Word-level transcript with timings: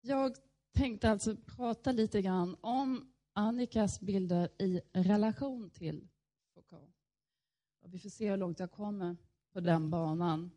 Jag 0.00 0.36
tänkte 0.72 1.10
alltså 1.10 1.36
prata 1.36 1.92
lite 1.92 2.22
grann 2.22 2.56
om 2.60 3.12
Annikas 3.32 4.00
bilder 4.00 4.48
i 4.58 4.80
relation 4.92 5.70
till 5.70 6.08
Foucault. 6.54 6.96
Vi 7.84 7.98
får 7.98 8.08
se 8.08 8.30
hur 8.30 8.36
långt 8.36 8.60
jag 8.60 8.70
kommer 8.70 9.16
på 9.52 9.60
den 9.60 9.90
banan. 9.90 10.50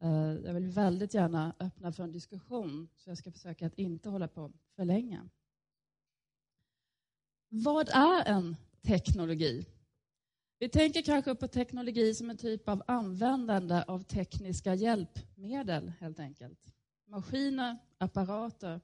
Eh, 0.00 0.32
jag 0.44 0.54
vill 0.54 0.66
väldigt 0.66 1.14
gärna 1.14 1.54
öppna 1.58 1.92
för 1.92 2.04
en 2.04 2.12
diskussion, 2.12 2.88
så 2.96 3.10
jag 3.10 3.18
ska 3.18 3.32
försöka 3.32 3.66
att 3.66 3.74
inte 3.74 4.08
hålla 4.08 4.28
på 4.28 4.52
för 4.76 4.84
länge. 4.84 5.28
Vad 7.48 7.88
är 7.88 8.24
en 8.24 8.56
teknologi? 8.82 9.66
Vi 10.58 10.68
tänker 10.68 11.02
kanske 11.02 11.34
på 11.34 11.48
teknologi 11.48 12.14
som 12.14 12.30
en 12.30 12.36
typ 12.36 12.68
av 12.68 12.82
användande 12.86 13.84
av 13.86 14.02
tekniska 14.02 14.74
hjälpmedel, 14.74 15.92
helt 16.00 16.20
enkelt. 16.20 16.72
Maskiner, 17.12 17.78
apparater, 17.98 18.80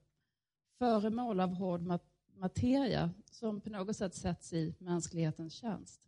föremål 0.78 1.41
av 1.41 1.55
hård 1.55 2.00
materia 2.34 3.10
som 3.30 3.60
på 3.60 3.70
något 3.70 3.96
sätt 3.96 4.14
sätts 4.14 4.52
i 4.52 4.74
mänsklighetens 4.78 5.54
tjänst. 5.54 6.01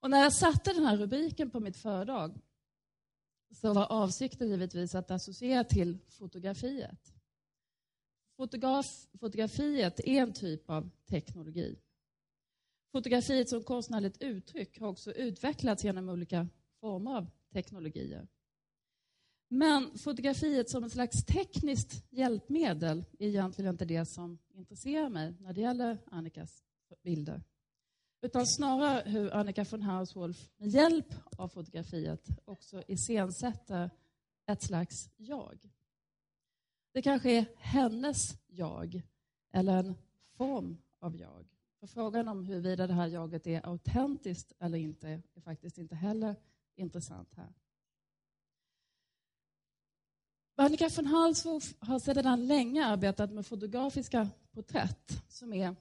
Och 0.00 0.10
när 0.10 0.22
jag 0.22 0.32
satte 0.32 0.72
den 0.72 0.84
här 0.84 0.96
rubriken 0.96 1.50
på 1.50 1.60
mitt 1.60 1.76
föredrag 1.76 2.40
så 3.50 3.72
var 3.72 3.92
avsikten 3.92 4.48
givetvis 4.48 4.94
att 4.94 5.10
associera 5.10 5.64
till 5.64 5.98
fotografiet. 6.08 7.14
Fotograf, 8.36 8.86
fotografiet 9.20 10.00
är 10.00 10.22
en 10.22 10.32
typ 10.32 10.70
av 10.70 10.90
teknologi. 11.08 11.78
Fotografiet 12.92 13.48
som 13.48 13.64
konstnärligt 13.64 14.22
uttryck 14.22 14.80
har 14.80 14.88
också 14.88 15.12
utvecklats 15.12 15.84
genom 15.84 16.08
olika 16.08 16.48
former 16.80 17.16
av 17.16 17.26
teknologier. 17.52 18.28
Men 19.48 19.98
fotografiet 19.98 20.70
som 20.70 20.84
ett 20.84 20.92
slags 20.92 21.24
tekniskt 21.24 22.04
hjälpmedel 22.10 23.04
är 23.18 23.28
egentligen 23.28 23.70
inte 23.70 23.84
det 23.84 24.06
som 24.06 24.38
intresserar 24.54 25.08
mig 25.08 25.34
när 25.40 25.52
det 25.52 25.60
gäller 25.60 25.98
Annikas 26.10 26.64
bilder. 27.02 27.42
Utan 28.22 28.46
snarare 28.46 29.10
hur 29.10 29.34
Annika 29.34 29.64
von 29.64 29.82
Hauswolf 29.82 30.50
med 30.56 30.68
hjälp 30.68 31.14
av 31.38 31.48
fotografiet 31.48 32.28
också 32.44 32.82
iscensätter 32.88 33.90
ett 34.46 34.62
slags 34.62 35.10
jag. 35.16 35.70
Det 36.92 37.02
kanske 37.02 37.30
är 37.30 37.46
hennes 37.56 38.18
jag, 38.46 39.02
eller 39.52 39.78
en 39.78 39.94
form 40.36 40.76
av 40.98 41.16
jag. 41.16 41.46
För 41.80 41.86
frågan 41.86 42.28
om 42.28 42.44
huruvida 42.44 42.86
det 42.86 42.94
här 42.94 43.06
jaget 43.06 43.46
är 43.46 43.66
autentiskt 43.66 44.52
eller 44.58 44.78
inte 44.78 45.22
är 45.34 45.40
faktiskt 45.40 45.78
inte 45.78 45.94
heller 45.94 46.36
intressant 46.74 47.34
här. 47.34 47.54
Annika 50.58 50.88
von 50.88 51.06
Halshoff 51.06 51.74
har 51.78 51.98
sedan 51.98 52.46
länge 52.46 52.86
arbetat 52.86 53.32
med 53.32 53.46
fotografiska 53.46 54.28
porträtt 54.52 55.22
som 55.28 55.52
är 55.52 55.76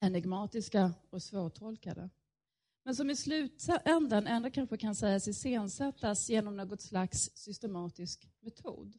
enigmatiska 0.00 0.92
och 1.10 1.22
svårtolkade. 1.22 2.10
Men 2.84 2.96
som 2.96 3.10
i 3.10 3.16
slutändan 3.16 4.26
ändå 4.26 4.50
kanske 4.50 4.76
kan 4.76 4.94
sägas 4.94 5.28
iscensättas 5.28 6.30
genom 6.30 6.56
något 6.56 6.80
slags 6.80 7.30
systematisk 7.34 8.28
metod. 8.40 8.98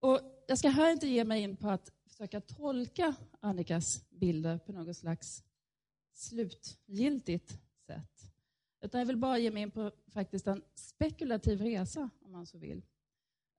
Och 0.00 0.20
jag 0.48 0.58
ska 0.58 0.68
här 0.68 0.92
inte 0.92 1.06
ge 1.06 1.24
mig 1.24 1.42
in 1.42 1.56
på 1.56 1.68
att 1.68 1.92
försöka 2.06 2.40
tolka 2.40 3.14
Annikas 3.40 4.10
bilder 4.10 4.58
på 4.58 4.72
något 4.72 4.96
slags 4.96 5.42
slutgiltigt 6.12 7.58
sätt. 7.86 8.32
Utan 8.80 8.98
jag 8.98 9.06
vill 9.06 9.16
bara 9.16 9.38
ge 9.38 9.50
mig 9.50 9.62
in 9.62 9.70
på 9.70 9.92
faktiskt 10.06 10.46
en 10.46 10.62
spekulativ 10.74 11.60
resa, 11.60 12.10
om 12.20 12.32
man 12.32 12.46
så 12.46 12.58
vill. 12.58 12.82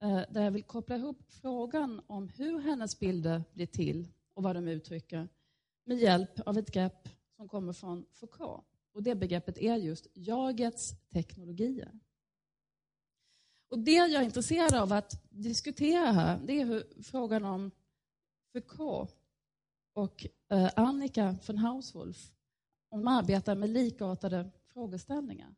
Eh, 0.02 0.22
där 0.30 0.42
jag 0.42 0.50
vill 0.50 0.62
koppla 0.62 0.96
ihop 0.96 1.22
frågan 1.28 2.02
om 2.06 2.28
hur 2.28 2.60
hennes 2.60 2.98
bilder 2.98 3.44
blir 3.52 3.66
till 3.66 4.08
och 4.34 4.42
vad 4.42 4.56
de 4.56 4.68
uttrycker 4.68 5.28
med 5.84 5.98
hjälp 5.98 6.40
av 6.46 6.58
ett 6.58 6.70
grepp 6.70 7.08
som 7.36 7.48
kommer 7.48 7.72
från 7.72 8.06
Foucault. 8.12 8.64
Och 8.92 9.02
det 9.02 9.14
begreppet 9.14 9.58
är 9.58 9.76
just 9.76 10.06
jagets 10.14 10.94
teknologier. 11.12 12.00
Och 13.68 13.78
det 13.78 13.92
jag 13.92 14.20
är 14.20 14.24
intresserad 14.24 14.74
av 14.74 14.92
att 14.92 15.22
diskutera 15.30 16.12
här, 16.12 16.40
det 16.46 16.60
är 16.60 16.64
hur 16.64 17.02
frågan 17.02 17.44
om 17.44 17.70
Foucault 18.52 19.16
och 19.92 20.26
eh, 20.48 20.70
Annika 20.76 21.36
von 21.46 21.58
Hauswolf 21.58 22.32
de 22.90 23.08
arbetar 23.08 23.54
med 23.54 23.70
likartade 23.70 24.50
frågeställningar 24.72 25.54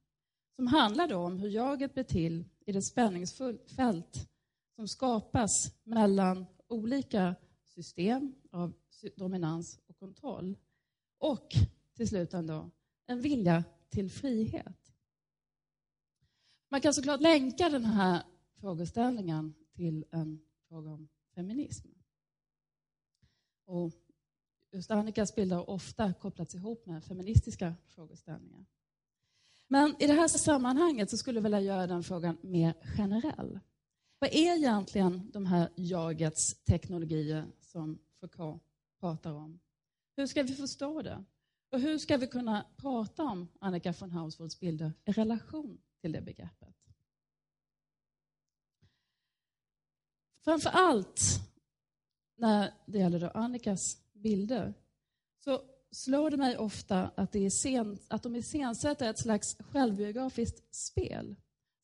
som 0.56 0.66
handlar 0.66 1.12
om 1.12 1.38
hur 1.38 1.48
jaget 1.48 1.94
blir 1.94 2.04
till 2.04 2.44
i 2.66 2.72
det 2.72 2.82
spänningsfält 2.82 4.28
som 4.78 4.88
skapas 4.88 5.72
mellan 5.84 6.46
olika 6.68 7.34
system 7.64 8.34
av 8.50 8.72
dominans 9.16 9.80
och 9.86 9.98
kontroll 9.98 10.56
och 11.18 11.48
till 11.94 12.08
slut 12.08 12.34
ändå 12.34 12.70
en 13.06 13.20
vilja 13.20 13.64
till 13.88 14.10
frihet. 14.10 14.94
Man 16.68 16.80
kan 16.80 16.94
såklart 16.94 17.20
länka 17.20 17.68
den 17.68 17.84
här 17.84 18.22
frågeställningen 18.60 19.54
till 19.72 20.04
en 20.10 20.40
fråga 20.68 20.90
om 20.90 21.08
feminism. 21.34 21.88
Och 23.64 23.92
just 24.72 24.90
Annikas 24.90 25.34
bilder 25.34 25.56
har 25.56 25.70
ofta 25.70 26.12
kopplats 26.12 26.54
ihop 26.54 26.86
med 26.86 27.04
feministiska 27.04 27.74
frågeställningar. 27.86 28.64
Men 29.68 29.96
i 29.98 30.06
det 30.06 30.12
här 30.12 30.28
sammanhanget 30.28 31.10
så 31.10 31.16
skulle 31.16 31.38
jag 31.38 31.42
vilja 31.42 31.60
göra 31.60 31.86
den 31.86 32.02
frågan 32.02 32.38
mer 32.42 32.74
generell. 32.96 33.60
Vad 34.18 34.30
är 34.32 34.56
egentligen 34.56 35.30
de 35.30 35.46
här 35.46 35.68
jagets 35.76 36.64
teknologier 36.64 37.46
som 37.60 37.98
Foucault 38.20 38.62
pratar 39.00 39.32
om? 39.32 39.60
Hur 40.16 40.26
ska 40.26 40.42
vi 40.42 40.54
förstå 40.54 41.02
det? 41.02 41.24
Och 41.70 41.80
hur 41.80 41.98
ska 41.98 42.16
vi 42.16 42.26
kunna 42.26 42.66
prata 42.76 43.22
om 43.22 43.48
Annika 43.60 43.94
von 44.00 44.10
Hauswolds 44.10 44.60
bilder 44.60 44.92
i 45.04 45.12
relation 45.12 45.80
till 46.00 46.12
det 46.12 46.20
begreppet? 46.20 46.74
Framför 50.44 50.70
allt 50.70 51.20
när 52.36 52.74
det 52.86 52.98
gäller 52.98 53.20
då 53.20 53.28
Annikas 53.28 54.02
bilder 54.12 54.74
så 55.44 55.62
slår 55.90 56.30
det 56.30 56.36
mig 56.36 56.58
ofta 56.58 57.10
att, 57.14 57.32
det 57.32 57.46
är 57.46 57.50
sen, 57.50 57.98
att 58.08 58.22
de 58.22 58.36
iscensätter 58.36 59.10
ett 59.10 59.18
slags 59.18 59.56
självbiografiskt 59.60 60.74
spel. 60.74 61.36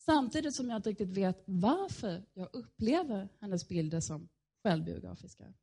Samtidigt 0.04 0.54
som 0.54 0.70
jag 0.70 0.78
inte 0.78 0.90
riktigt 0.90 1.08
vet 1.08 1.42
varför 1.44 2.22
jag 2.34 2.48
upplever 2.52 3.28
hennes 3.40 3.68
bilder 3.68 4.00
som 4.00 4.28
självbiografiska. 4.62 5.54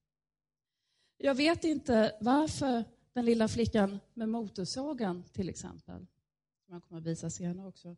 Jag 1.17 1.35
vet 1.35 1.63
inte 1.63 2.17
varför 2.21 2.83
den 3.13 3.25
lilla 3.25 3.47
flickan 3.47 3.99
med 4.13 4.29
motorsågen, 4.29 5.23
till 5.33 5.49
exempel, 5.49 6.07
som 6.65 6.73
jag 6.73 6.83
kommer 6.83 7.01
att 7.01 7.07
visa 7.07 7.29
senare 7.29 7.67
också, 7.67 7.95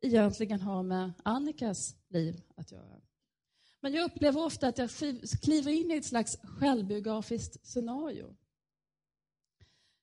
egentligen 0.00 0.60
har 0.60 0.82
med 0.82 1.12
Annikas 1.22 1.96
liv 2.08 2.42
att 2.54 2.72
göra. 2.72 3.00
Men 3.80 3.92
jag 3.92 4.04
upplever 4.04 4.44
ofta 4.44 4.68
att 4.68 4.78
jag 4.78 4.90
kliver 5.42 5.72
in 5.72 5.90
i 5.90 5.96
ett 5.96 6.04
slags 6.04 6.38
självbiografiskt 6.42 7.66
scenario. 7.66 8.36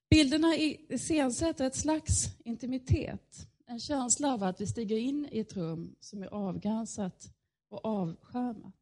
Bilderna 0.09 0.55
iscensätter 0.55 1.65
ett 1.65 1.75
slags 1.75 2.25
intimitet, 2.45 3.47
en 3.67 3.79
känsla 3.79 4.33
av 4.33 4.44
att 4.44 4.61
vi 4.61 4.67
stiger 4.67 4.97
in 4.97 5.29
i 5.31 5.39
ett 5.39 5.55
rum 5.55 5.95
som 6.00 6.23
är 6.23 6.28
avgränsat 6.28 7.33
och 7.69 7.85
avskärmat. 7.85 8.73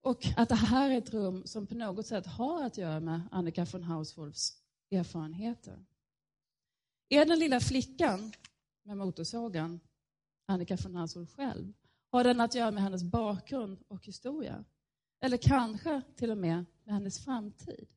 Och 0.00 0.26
att 0.36 0.48
det 0.48 0.54
här 0.54 0.90
är 0.90 0.98
ett 0.98 1.14
rum 1.14 1.46
som 1.46 1.66
på 1.66 1.74
något 1.74 2.06
sätt 2.06 2.26
har 2.26 2.64
att 2.64 2.78
göra 2.78 3.00
med 3.00 3.20
Annika 3.30 3.64
von 3.64 3.82
Hauswolfs 3.82 4.62
erfarenheter. 4.90 5.84
Är 7.08 7.26
den 7.26 7.38
lilla 7.38 7.60
flickan 7.60 8.32
med 8.82 8.96
motorsågen 8.96 9.80
Annika 10.46 10.76
von 10.76 10.94
Hauswolf 10.96 11.30
själv? 11.30 11.72
Har 12.10 12.24
den 12.24 12.40
att 12.40 12.54
göra 12.54 12.70
med 12.70 12.82
hennes 12.82 13.02
bakgrund 13.02 13.82
och 13.88 14.06
historia? 14.06 14.64
Eller 15.20 15.36
kanske 15.36 16.02
till 16.16 16.30
och 16.30 16.38
med 16.38 16.64
med 16.84 16.94
hennes 16.94 17.24
framtid? 17.24 17.88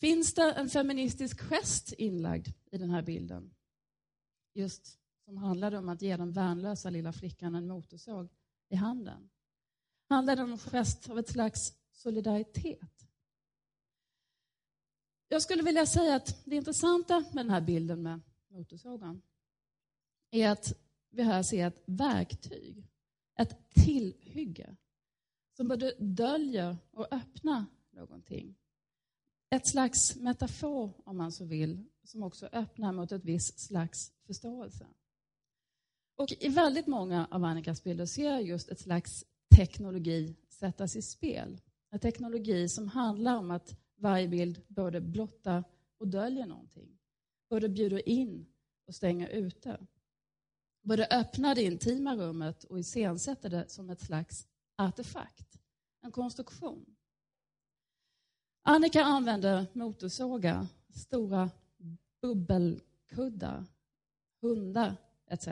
Finns 0.00 0.34
det 0.34 0.52
en 0.52 0.68
feministisk 0.68 1.40
gest 1.40 1.92
inlagd 1.92 2.48
i 2.70 2.78
den 2.78 2.90
här 2.90 3.02
bilden? 3.02 3.54
Just 4.52 4.98
som 5.24 5.36
handlade 5.36 5.78
om 5.78 5.88
att 5.88 6.02
ge 6.02 6.16
den 6.16 6.32
värnlösa 6.32 6.90
lilla 6.90 7.12
flickan 7.12 7.54
en 7.54 7.68
motorsåg 7.68 8.28
i 8.68 8.76
handen. 8.76 9.30
Handlade 10.08 10.40
det 10.40 10.44
om 10.44 10.52
en 10.52 10.58
gest 10.58 11.10
av 11.10 11.18
ett 11.18 11.28
slags 11.28 11.74
solidaritet? 11.92 13.08
Jag 15.28 15.42
skulle 15.42 15.62
vilja 15.62 15.86
säga 15.86 16.14
att 16.14 16.44
det 16.44 16.56
intressanta 16.56 17.20
med 17.20 17.44
den 17.44 17.50
här 17.50 17.60
bilden 17.60 18.02
med 18.02 18.20
motorsågen 18.48 19.22
är 20.30 20.50
att 20.50 20.72
vi 21.10 21.22
här 21.22 21.42
ser 21.42 21.66
ett 21.66 21.82
verktyg, 21.86 22.88
ett 23.38 23.70
tillhygge 23.74 24.76
som 25.56 25.68
både 25.68 25.94
döljer 25.98 26.76
och 26.90 27.12
öppnar 27.12 27.64
någonting. 27.90 28.54
Ett 29.50 29.66
slags 29.66 30.16
metafor, 30.16 30.92
om 31.04 31.16
man 31.16 31.32
så 31.32 31.44
vill, 31.44 31.84
som 32.04 32.22
också 32.22 32.46
öppnar 32.52 32.92
mot 32.92 33.12
ett 33.12 33.24
visst 33.24 33.58
slags 33.58 34.12
förståelse. 34.26 34.86
Och 36.16 36.32
I 36.40 36.48
väldigt 36.48 36.86
många 36.86 37.28
av 37.30 37.44
Annikas 37.44 37.84
bilder 37.84 38.06
ser 38.06 38.30
jag 38.30 38.42
just 38.42 38.68
ett 38.68 38.80
slags 38.80 39.24
teknologi 39.56 40.36
sättas 40.48 40.96
i 40.96 41.02
spel. 41.02 41.60
En 41.90 41.98
teknologi 41.98 42.68
som 42.68 42.88
handlar 42.88 43.36
om 43.36 43.50
att 43.50 43.76
varje 43.96 44.28
bild 44.28 44.62
både 44.68 45.00
blottar 45.00 45.64
och 45.98 46.08
döljer 46.08 46.46
någonting. 46.46 46.98
Både 47.48 47.68
bjuder 47.68 48.08
in 48.08 48.46
och 48.86 48.94
stänger 48.94 49.28
ute. 49.28 49.86
Både 50.82 51.06
öppnar 51.06 51.54
det 51.54 51.62
intima 51.62 52.16
rummet 52.16 52.64
och 52.64 52.78
iscensätter 52.78 53.48
det 53.48 53.68
som 53.68 53.90
ett 53.90 54.00
slags 54.00 54.46
artefakt, 54.76 55.58
en 56.00 56.12
konstruktion. 56.12 56.96
Annika 58.62 59.04
använder 59.04 59.66
motorsågar, 59.72 60.66
stora 60.94 61.50
bubbelkuddar, 62.22 63.64
hundar 64.40 64.96
etc. 65.26 65.48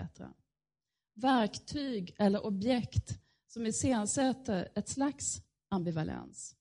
Verktyg 1.15 2.15
eller 2.19 2.47
objekt 2.47 3.21
som 3.47 3.67
iscensätter 3.67 4.69
ett 4.75 4.89
slags 4.89 5.43
ambivalens. 5.69 6.57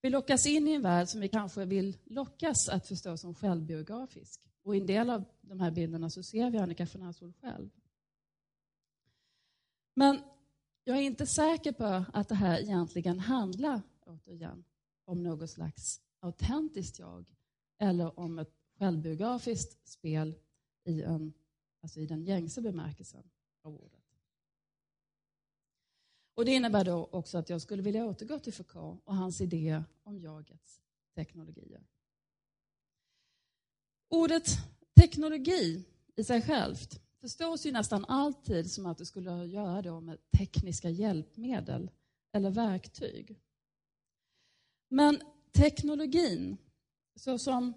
Vi 0.00 0.10
lockas 0.10 0.46
in 0.46 0.68
i 0.68 0.72
en 0.72 0.82
värld 0.82 1.08
som 1.08 1.20
vi 1.20 1.28
kanske 1.28 1.64
vill 1.64 1.96
lockas 2.04 2.68
att 2.68 2.86
förstå 2.86 3.16
som 3.16 3.34
självbiografisk. 3.34 4.40
Och 4.62 4.76
i 4.76 4.80
en 4.80 4.86
del 4.86 5.10
av 5.10 5.24
de 5.40 5.60
här 5.60 5.70
bilderna 5.70 6.10
så 6.10 6.22
ser 6.22 6.50
vi 6.50 6.58
Annika 6.58 6.86
von 6.92 7.02
Hassel 7.02 7.32
själv. 7.32 7.70
Men 9.94 10.20
jag 10.84 10.98
är 10.98 11.02
inte 11.02 11.26
säker 11.26 11.72
på 11.72 12.04
att 12.12 12.28
det 12.28 12.34
här 12.34 12.60
egentligen 12.60 13.20
handlar, 13.20 13.82
återigen, 14.06 14.64
om 15.04 15.22
något 15.22 15.50
slags 15.50 16.00
autentiskt 16.20 16.98
jag 16.98 17.34
eller 17.78 18.18
om 18.18 18.38
ett 18.38 18.65
självbiografiskt 18.78 19.88
spel 19.88 20.34
i, 20.84 21.02
en, 21.02 21.32
alltså 21.80 22.00
i 22.00 22.06
den 22.06 22.22
gängse 22.22 22.60
bemärkelsen 22.60 23.30
av 23.62 23.74
ordet. 23.74 24.02
Och 26.34 26.44
Det 26.44 26.52
innebär 26.52 26.84
då 26.84 27.08
också 27.12 27.38
att 27.38 27.50
jag 27.50 27.62
skulle 27.62 27.82
vilja 27.82 28.06
återgå 28.06 28.38
till 28.38 28.52
Foucault 28.52 29.00
och 29.04 29.16
hans 29.16 29.40
idé 29.40 29.82
om 30.02 30.18
jagets 30.18 30.80
teknologier. 31.14 31.86
Ordet 34.08 34.46
teknologi 35.00 35.84
i 36.16 36.24
sig 36.24 36.42
självt 36.42 37.00
förstås 37.20 37.66
ju 37.66 37.72
nästan 37.72 38.04
alltid 38.04 38.70
som 38.70 38.86
att 38.86 38.98
det 38.98 39.06
skulle 39.06 39.44
göra 39.44 39.82
då 39.82 40.00
med 40.00 40.18
tekniska 40.38 40.90
hjälpmedel 40.90 41.90
eller 42.32 42.50
verktyg. 42.50 43.40
Men 44.88 45.20
teknologin, 45.52 46.56
så 47.14 47.38
som 47.38 47.72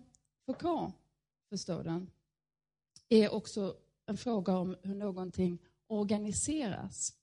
Foucault 0.50 0.94
förstår 1.50 1.84
den, 1.84 2.12
är 3.10 3.34
också 3.34 3.78
en 4.06 4.18
fråga 4.18 4.58
om 4.58 4.76
hur 4.84 4.96
någonting 4.96 5.60
organiseras. 5.88 7.14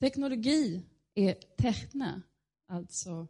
Teknologi 0.00 0.82
är 1.14 1.34
techne, 1.34 2.22
alltså 2.66 3.26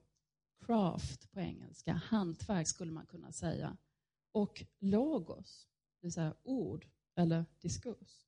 craft 0.66 1.32
på 1.32 1.40
engelska, 1.40 1.92
hantverk 1.92 2.68
skulle 2.68 2.92
man 2.92 3.06
kunna 3.06 3.32
säga, 3.32 3.76
och 4.32 4.64
logos, 4.78 5.68
det 6.00 6.06
vill 6.06 6.12
säga 6.12 6.34
ord 6.42 6.86
eller 7.14 7.44
diskurs. 7.60 8.26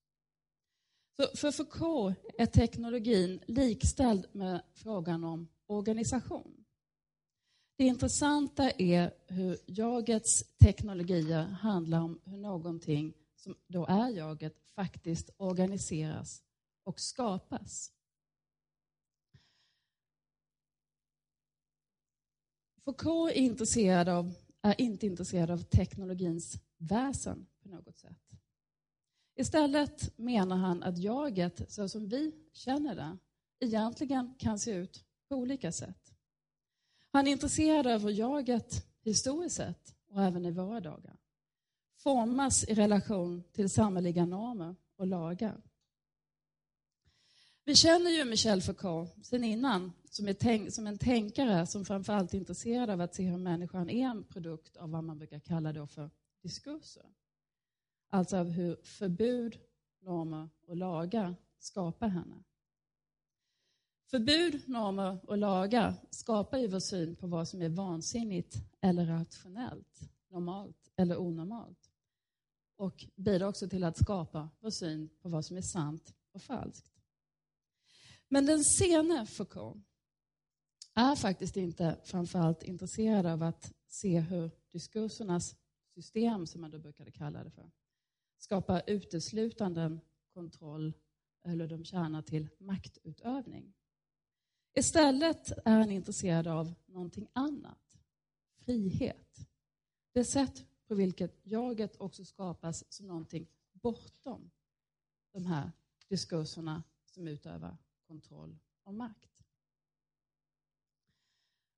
Så 1.16 1.36
för 1.36 1.52
Foucault 1.52 2.18
är 2.38 2.46
teknologin 2.46 3.40
likställd 3.46 4.26
med 4.32 4.62
frågan 4.72 5.24
om 5.24 5.48
organisation. 5.66 6.59
Det 7.80 7.86
intressanta 7.86 8.70
är 8.70 9.14
hur 9.26 9.58
jagets 9.66 10.44
teknologier 10.58 11.42
handlar 11.42 12.00
om 12.00 12.20
hur 12.24 12.36
någonting 12.36 13.14
som 13.36 13.54
då 13.66 13.86
är 13.86 14.08
jaget 14.08 14.56
faktiskt 14.74 15.30
organiseras 15.36 16.42
och 16.84 17.00
skapas. 17.00 17.92
Foucault 22.84 23.32
är, 23.32 23.36
intresserad 23.36 24.08
av, 24.08 24.34
är 24.62 24.80
inte 24.80 25.06
intresserad 25.06 25.50
av 25.50 25.62
teknologins 25.62 26.58
väsen 26.78 27.46
på 27.62 27.68
något 27.68 27.98
sätt. 27.98 28.30
Istället 29.34 30.18
menar 30.18 30.56
han 30.56 30.82
att 30.82 30.98
jaget, 30.98 31.72
så 31.72 31.88
som 31.88 32.08
vi 32.08 32.32
känner 32.52 32.94
det, 32.94 33.18
egentligen 33.60 34.34
kan 34.38 34.58
se 34.58 34.70
ut 34.70 35.04
på 35.28 35.36
olika 35.36 35.72
sätt. 35.72 36.14
Han 37.12 37.26
är 37.26 37.32
intresserad 37.32 37.86
av 37.86 38.02
hur 38.02 38.10
jaget 38.10 38.86
historiskt 39.02 39.56
sett 39.56 39.94
och 40.08 40.22
även 40.22 40.46
i 40.46 40.50
våra 40.50 40.80
dagar 40.80 41.16
formas 41.96 42.64
i 42.64 42.74
relation 42.74 43.42
till 43.52 43.70
samhälleliga 43.70 44.26
normer 44.26 44.76
och 44.96 45.06
lagar. 45.06 45.62
Vi 47.64 47.76
känner 47.76 48.10
ju 48.10 48.24
Michel 48.24 48.62
Foucault 48.62 49.26
sen 49.26 49.44
innan 49.44 49.92
som, 50.10 50.34
tänk, 50.40 50.72
som 50.72 50.86
en 50.86 50.98
tänkare 50.98 51.66
som 51.66 51.84
framförallt 51.84 52.34
är 52.34 52.38
intresserad 52.38 52.90
av 52.90 53.00
att 53.00 53.14
se 53.14 53.22
hur 53.22 53.38
människan 53.38 53.90
är 53.90 54.06
en 54.06 54.24
produkt 54.24 54.76
av 54.76 54.90
vad 54.90 55.04
man 55.04 55.18
brukar 55.18 55.38
kalla 55.38 55.72
då 55.72 55.86
för 55.86 56.10
diskurser. 56.42 57.06
Alltså 58.08 58.36
av 58.36 58.50
hur 58.50 58.76
förbud, 58.82 59.58
normer 60.00 60.48
och 60.66 60.76
lagar 60.76 61.36
skapar 61.58 62.08
henne. 62.08 62.42
Förbud, 64.10 64.68
normer 64.68 65.18
och 65.24 65.38
lagar 65.38 65.94
skapar 66.10 66.58
ju 66.58 66.68
vår 66.68 66.80
syn 66.80 67.16
på 67.16 67.26
vad 67.26 67.48
som 67.48 67.62
är 67.62 67.68
vansinnigt 67.68 68.56
eller 68.80 69.06
rationellt, 69.06 70.00
normalt 70.28 70.90
eller 70.96 71.16
onormalt. 71.16 71.90
Och 72.76 73.06
bidrar 73.14 73.46
också 73.46 73.68
till 73.68 73.84
att 73.84 73.98
skapa 73.98 74.48
vår 74.60 74.70
syn 74.70 75.08
på 75.22 75.28
vad 75.28 75.44
som 75.44 75.56
är 75.56 75.62
sant 75.62 76.14
och 76.32 76.42
falskt. 76.42 76.92
Men 78.28 78.46
den 78.46 78.64
sene 78.64 79.26
Foucault 79.26 79.84
är 80.94 81.16
faktiskt 81.16 81.56
inte 81.56 81.96
framförallt 82.04 82.62
intresserad 82.62 83.26
av 83.26 83.42
att 83.42 83.72
se 83.88 84.20
hur 84.20 84.50
diskursernas 84.72 85.56
system, 85.94 86.46
som 86.46 86.60
man 86.60 86.70
då 86.70 86.78
brukade 86.78 87.10
kalla 87.10 87.44
det 87.44 87.50
för, 87.50 87.70
skapar 88.38 88.82
uteslutande 88.86 89.98
kontroll 90.34 90.92
eller 91.44 91.66
de 91.66 91.84
tjänar 91.84 92.22
till 92.22 92.48
maktutövning. 92.58 93.74
Istället 94.74 95.52
är 95.64 95.78
han 95.78 95.90
intresserad 95.90 96.46
av 96.46 96.74
någonting 96.86 97.28
annat, 97.32 97.98
frihet. 98.56 99.48
Det 100.12 100.24
sätt 100.24 100.64
på 100.86 100.94
vilket 100.94 101.40
jaget 101.42 101.96
också 102.00 102.24
skapas 102.24 102.84
som 102.88 103.06
någonting 103.06 103.46
bortom 103.72 104.50
de 105.32 105.46
här 105.46 105.72
diskurserna 106.08 106.82
som 107.06 107.28
utövar 107.28 107.76
kontroll 108.06 108.58
och 108.82 108.94
makt. 108.94 109.44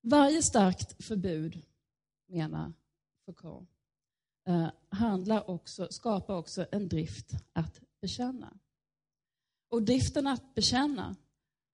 Varje 0.00 0.42
starkt 0.42 1.04
förbud, 1.04 1.62
menar 2.26 2.72
Foucault, 3.24 3.68
eh, 4.44 4.68
handlar 4.88 5.50
också, 5.50 5.88
skapar 5.90 6.34
också 6.34 6.66
en 6.72 6.88
drift 6.88 7.30
att 7.52 7.80
bekänna. 8.00 8.58
Och 9.68 9.82
driften 9.82 10.26
att 10.26 10.54
bekänna 10.54 11.16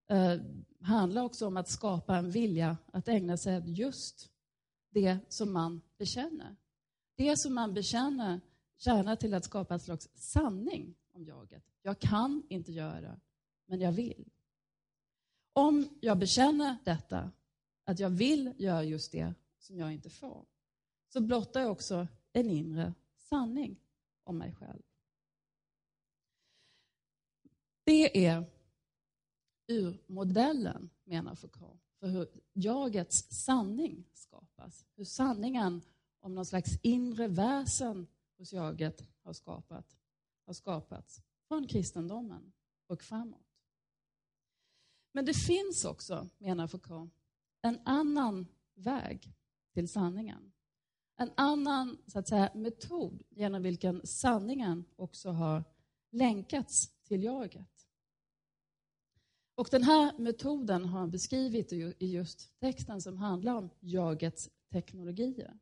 eh, 0.08 0.40
handlar 0.80 1.22
också 1.22 1.46
om 1.46 1.56
att 1.56 1.68
skapa 1.68 2.16
en 2.16 2.30
vilja 2.30 2.76
att 2.92 3.08
ägna 3.08 3.36
sig 3.36 3.58
åt 3.58 3.66
just 3.66 4.30
det 4.90 5.18
som 5.28 5.52
man 5.52 5.80
bekänner. 5.98 6.56
Det 7.16 7.36
som 7.36 7.54
man 7.54 7.74
bekänner 7.74 8.40
tjänar 8.76 9.16
till 9.16 9.34
att 9.34 9.44
skapa 9.44 9.74
en 9.74 9.80
slags 9.80 10.08
sanning 10.14 10.94
om 11.12 11.24
jaget. 11.24 11.64
Jag 11.82 11.98
kan 11.98 12.42
inte 12.48 12.72
göra 12.72 13.20
men 13.66 13.80
jag 13.80 13.92
vill. 13.92 14.28
Om 15.52 15.88
jag 16.00 16.18
bekänner 16.18 16.76
detta, 16.84 17.30
att 17.84 17.98
jag 17.98 18.10
vill 18.10 18.52
göra 18.58 18.84
just 18.84 19.12
det 19.12 19.34
som 19.58 19.78
jag 19.78 19.92
inte 19.92 20.10
får, 20.10 20.46
så 21.08 21.20
blottar 21.20 21.60
jag 21.60 21.72
också 21.72 22.06
en 22.32 22.50
inre 22.50 22.94
sanning 23.16 23.76
om 24.24 24.38
mig 24.38 24.54
själv. 24.54 24.82
Det 27.84 28.26
är 28.26 28.44
urmodellen, 29.68 30.90
menar 31.04 31.34
Foucault, 31.34 31.80
för 32.00 32.08
hur 32.08 32.28
jagets 32.52 33.44
sanning 33.44 34.04
skapas. 34.12 34.86
Hur 34.96 35.04
sanningen 35.04 35.82
om 36.20 36.34
någon 36.34 36.46
slags 36.46 36.78
inre 36.82 37.28
väsen 37.28 38.06
hos 38.38 38.52
jaget 38.52 39.04
har, 39.22 39.32
skapat, 39.32 39.96
har 40.46 40.52
skapats 40.52 41.22
från 41.48 41.66
kristendomen 41.66 42.52
och 42.86 43.02
framåt. 43.02 43.46
Men 45.12 45.24
det 45.24 45.34
finns 45.34 45.84
också, 45.84 46.28
menar 46.38 46.66
Foucault, 46.66 47.12
en 47.62 47.78
annan 47.84 48.46
väg 48.74 49.32
till 49.74 49.88
sanningen. 49.88 50.52
En 51.16 51.30
annan 51.34 51.98
så 52.06 52.18
att 52.18 52.28
säga, 52.28 52.50
metod 52.54 53.22
genom 53.28 53.62
vilken 53.62 54.06
sanningen 54.06 54.84
också 54.96 55.30
har 55.30 55.64
länkats 56.10 56.88
till 57.02 57.22
jaget. 57.22 57.77
Och 59.58 59.68
den 59.70 59.82
här 59.82 60.18
metoden 60.18 60.84
har 60.84 61.00
han 61.00 61.10
beskrivit 61.10 61.72
i 61.72 61.94
just 61.98 62.60
texten 62.60 63.00
som 63.00 63.16
handlar 63.16 63.54
om 63.54 63.70
jagets 63.80 64.50
teknologier. 64.72 65.58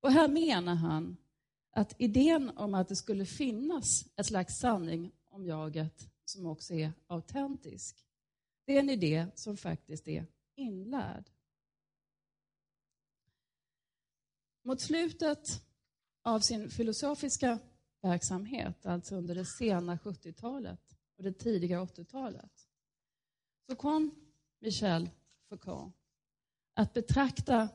Och 0.00 0.12
här 0.12 0.28
menar 0.28 0.74
han 0.74 1.16
att 1.70 1.94
idén 1.98 2.50
om 2.50 2.74
att 2.74 2.88
det 2.88 2.96
skulle 2.96 3.26
finnas 3.26 4.06
ett 4.16 4.26
slags 4.26 4.58
sanning 4.58 5.12
om 5.24 5.46
jaget 5.46 6.08
som 6.24 6.46
också 6.46 6.74
är 6.74 6.92
autentisk 7.06 8.06
Det 8.64 8.76
är 8.76 8.80
en 8.80 8.90
idé 8.90 9.26
som 9.34 9.56
faktiskt 9.56 10.08
är 10.08 10.26
inlärd. 10.54 11.30
Mot 14.62 14.80
slutet 14.80 15.62
av 16.22 16.40
sin 16.40 16.70
filosofiska 16.70 17.58
verksamhet, 18.02 18.86
alltså 18.86 19.14
under 19.14 19.34
det 19.34 19.46
sena 19.46 19.96
70-talet 19.96 20.96
och 21.16 21.24
det 21.24 21.32
tidiga 21.32 21.80
80-talet, 21.80 22.65
så 23.66 23.76
kom 23.76 24.14
Michel 24.60 25.10
Foucault 25.48 25.94
att 26.74 26.94
betrakta 26.94 27.68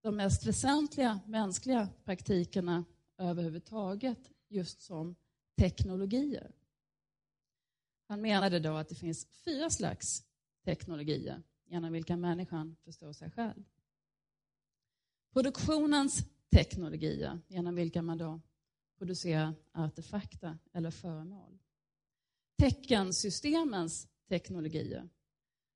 de 0.00 0.16
mest 0.16 0.46
väsentliga 0.46 1.20
mänskliga 1.26 1.88
praktikerna 2.04 2.84
överhuvudtaget 3.18 4.30
just 4.48 4.80
som 4.80 5.16
teknologier. 5.56 6.52
Han 8.08 8.20
menade 8.20 8.60
då 8.60 8.76
att 8.76 8.88
det 8.88 8.94
finns 8.94 9.26
fyra 9.44 9.70
slags 9.70 10.24
teknologier 10.64 11.42
genom 11.64 11.92
vilka 11.92 12.16
människan 12.16 12.76
förstår 12.84 13.12
sig 13.12 13.30
själv. 13.30 13.64
Produktionens 15.32 16.24
teknologier 16.50 17.40
genom 17.48 17.74
vilka 17.74 18.02
man 18.02 18.18
då 18.18 18.40
producerar 18.98 19.54
artefakter 19.72 20.58
eller 20.72 20.90
föremål. 20.90 21.58
Teckensystemens 22.58 24.08
teknologier 24.28 25.08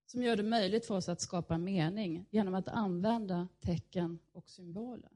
som 0.07 0.23
gör 0.23 0.37
det 0.37 0.43
möjligt 0.43 0.87
för 0.87 0.95
oss 0.97 1.09
att 1.09 1.21
skapa 1.21 1.59
mening 1.59 2.27
genom 2.31 2.55
att 2.55 2.69
använda 2.69 3.49
tecken 3.61 4.19
och 4.33 4.49
symboler. 4.49 5.11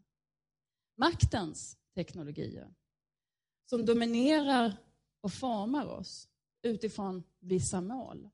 Maktens 0.97 1.79
teknologier 1.95 2.75
som 3.67 3.87
dominerar 3.87 4.77
och 5.21 5.33
formar 5.33 5.87
oss 5.87 6.29
utifrån 6.63 7.23
vissa 7.39 7.81
mål. 7.81 8.29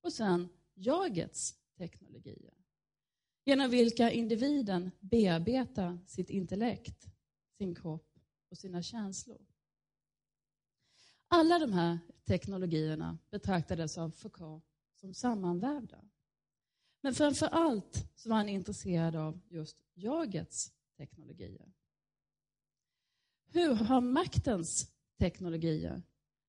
Och 0.00 0.12
sen 0.12 0.48
jagets 0.74 1.54
teknologier 1.78 2.54
genom 3.44 3.70
vilka 3.70 4.10
individen 4.10 4.90
bearbetar 5.00 5.98
sitt 6.06 6.30
intellekt, 6.30 7.06
sin 7.58 7.74
kropp 7.74 8.18
och 8.50 8.58
sina 8.58 8.82
känslor. 8.82 9.46
Alla 11.28 11.58
de 11.58 11.72
här 11.72 11.98
teknologierna 12.24 13.18
betraktades 13.30 13.98
av 13.98 14.10
Foucault 14.10 14.64
som 14.96 15.14
sammanvävda. 15.14 16.04
Men 17.00 17.14
framför 17.14 17.46
allt 17.46 18.08
så 18.14 18.28
var 18.28 18.36
han 18.36 18.48
intresserad 18.48 19.16
av 19.16 19.40
just 19.48 19.76
jagets 19.94 20.72
teknologier. 20.96 21.72
Hur 23.46 23.74
har 23.74 24.00
maktens 24.00 24.92
teknologier 25.18 26.02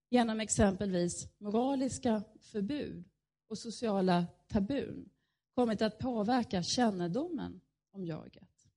genom 0.09 0.39
exempelvis 0.39 1.27
moraliska 1.37 2.23
förbud 2.39 3.09
och 3.47 3.57
sociala 3.57 4.27
tabun 4.47 5.09
kommit 5.55 5.81
att 5.81 5.99
påverka 5.99 6.63
kännedomen 6.63 7.61
om 7.91 8.05
jaget? 8.05 8.67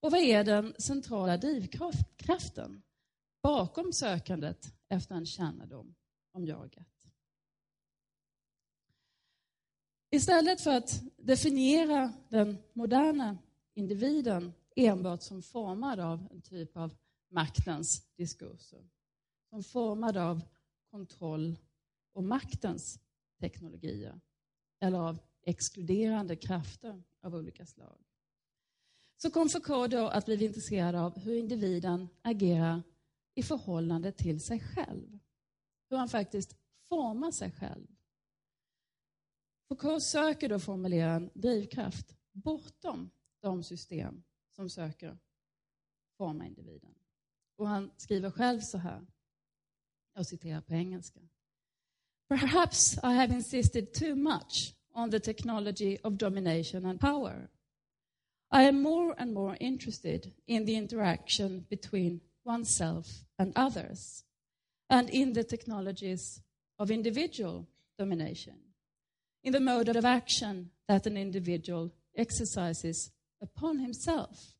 Och 0.00 0.10
vad 0.10 0.20
är 0.20 0.44
den 0.44 0.74
centrala 0.78 1.36
drivkraften 1.36 2.82
bakom 3.42 3.92
sökandet 3.92 4.74
efter 4.88 5.14
en 5.14 5.26
kännedom 5.26 5.94
om 6.32 6.46
jaget? 6.46 6.93
Istället 10.14 10.60
för 10.60 10.70
att 10.70 11.02
definiera 11.16 12.12
den 12.28 12.58
moderna 12.72 13.38
individen 13.74 14.52
enbart 14.76 15.22
som 15.22 15.42
formad 15.42 16.00
av 16.00 16.28
en 16.30 16.42
typ 16.42 16.76
av 16.76 16.94
maktens 17.30 18.06
diskurser, 18.16 18.88
som 19.50 19.62
formad 19.62 20.16
av 20.16 20.40
kontroll 20.90 21.58
och 22.12 22.24
maktens 22.24 22.98
teknologier 23.40 24.20
eller 24.80 24.98
av 24.98 25.18
exkluderande 25.42 26.36
krafter 26.36 27.02
av 27.22 27.34
olika 27.34 27.66
slag. 27.66 27.98
Så 29.16 29.30
kom 29.30 29.48
Foucault 29.48 29.90
då 29.90 30.08
att 30.08 30.26
bli 30.26 30.44
intresserad 30.44 30.94
av 30.94 31.18
hur 31.18 31.34
individen 31.38 32.08
agerar 32.22 32.82
i 33.34 33.42
förhållande 33.42 34.12
till 34.12 34.40
sig 34.40 34.60
själv. 34.60 35.18
Hur 35.90 35.96
han 35.96 36.08
faktiskt 36.08 36.56
formar 36.88 37.30
sig 37.30 37.52
själv 37.52 37.86
Foucault 39.68 40.02
söker 40.02 40.48
då 40.48 40.58
formulera 40.58 41.12
en 41.12 41.30
drivkraft 41.34 42.16
bortom 42.32 43.10
de 43.40 43.62
system 43.62 44.22
som 44.50 44.70
söker 44.70 45.18
forma 46.16 46.46
individen. 46.46 46.94
Och 47.56 47.68
han 47.68 47.90
skriver 47.96 48.30
själv 48.30 48.60
så 48.60 48.78
här, 48.78 49.06
jag 50.14 50.26
citerar 50.26 50.60
på 50.60 50.74
engelska. 50.74 51.20
Perhaps 52.28 52.96
I 52.96 53.06
have 53.06 53.34
insisted 53.34 53.92
too 53.92 54.14
much 54.14 54.74
on 54.92 55.10
the 55.10 55.20
technology 55.20 55.98
of 56.02 56.14
domination 56.14 56.84
and 56.84 57.00
power. 57.00 57.48
I 58.52 58.68
am 58.68 58.82
more 58.82 59.14
and 59.18 59.32
more 59.32 59.56
interested 59.56 60.32
in 60.46 60.66
the 60.66 60.72
interaction 60.72 61.66
between 61.68 62.20
oneself 62.44 63.24
and 63.36 63.58
others 63.58 64.24
and 64.88 65.10
in 65.10 65.34
the 65.34 65.44
technologies 65.44 66.42
of 66.78 66.90
individual 66.90 67.66
domination 67.98 68.63
in 69.44 69.52
the 69.52 69.60
mode 69.60 69.88
of 69.90 70.04
action 70.04 70.70
that 70.88 71.06
an 71.06 71.16
individual 71.16 71.90
exercises 72.16 73.12
upon 73.42 73.78
himself 73.78 74.54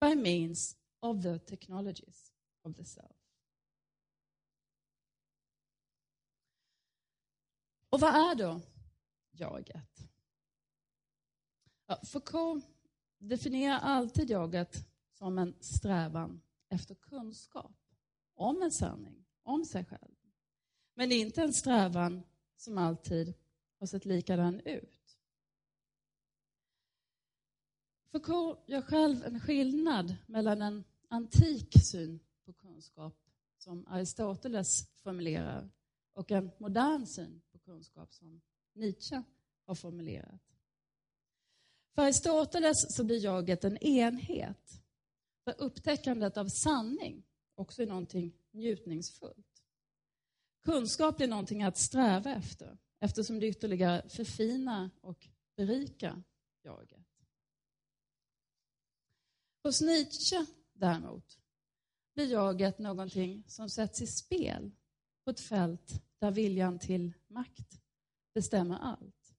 by 0.00 0.14
means 0.14 0.76
of 1.02 1.22
the 1.22 1.38
technologies 1.38 2.32
of 2.64 2.74
the 2.76 2.84
self. 2.84 3.16
Och 7.90 8.00
vad 8.00 8.14
är 8.14 8.34
då 8.34 8.60
jaget? 9.30 10.08
Ja, 11.86 12.00
Foucault 12.04 12.64
definierar 13.18 13.78
alltid 13.78 14.30
jaget 14.30 14.86
som 15.12 15.38
en 15.38 15.54
strävan 15.60 16.40
efter 16.68 16.94
kunskap 16.94 17.72
om 18.34 18.62
en 18.62 18.72
sanning, 18.72 19.24
om 19.42 19.64
sig 19.64 19.84
själv. 19.84 20.14
Men 20.94 21.08
det 21.08 21.14
är 21.14 21.20
inte 21.20 21.42
en 21.42 21.52
strävan 21.52 22.22
som 22.56 22.78
alltid 22.78 23.34
och 23.86 23.90
sett 23.90 24.04
likadan 24.04 24.60
ut. 24.60 25.18
Foucault 28.12 28.68
gör 28.68 28.82
själv 28.82 29.24
en 29.24 29.40
skillnad 29.40 30.16
mellan 30.26 30.62
en 30.62 30.84
antik 31.08 31.74
syn 31.90 32.20
på 32.44 32.52
kunskap 32.52 33.14
som 33.58 33.86
Aristoteles 33.86 34.88
formulerar 35.02 35.70
och 36.12 36.30
en 36.30 36.50
modern 36.58 37.06
syn 37.06 37.42
på 37.52 37.58
kunskap 37.58 38.12
som 38.12 38.40
Nietzsche 38.72 39.22
har 39.64 39.74
formulerat. 39.74 40.42
För 41.94 42.02
Aristoteles 42.02 42.96
så 42.96 43.04
blir 43.04 43.24
jaget 43.24 43.64
en 43.64 43.78
enhet. 43.78 44.82
För 45.44 45.54
upptäckandet 45.58 46.36
av 46.36 46.48
sanning 46.48 47.22
också 47.54 47.82
är 47.82 47.86
någonting 47.86 48.32
njutningsfullt. 48.50 49.64
Kunskap 50.62 51.20
är 51.20 51.28
någonting 51.28 51.62
att 51.62 51.78
sträva 51.78 52.34
efter 52.34 52.78
eftersom 53.00 53.40
det 53.40 53.46
ytterligare 53.46 54.08
förfinar 54.08 54.90
och 55.00 55.28
berikar 55.56 56.22
jaget. 56.62 57.06
Hos 59.62 59.80
Nietzsche 59.80 60.46
däremot 60.72 61.38
blir 62.14 62.32
jaget 62.32 62.78
någonting 62.78 63.44
som 63.46 63.70
sätts 63.70 64.02
i 64.02 64.06
spel 64.06 64.70
på 65.24 65.30
ett 65.30 65.40
fält 65.40 66.02
där 66.18 66.30
viljan 66.30 66.78
till 66.78 67.12
makt 67.26 67.80
bestämmer 68.34 68.78
allt. 68.78 69.34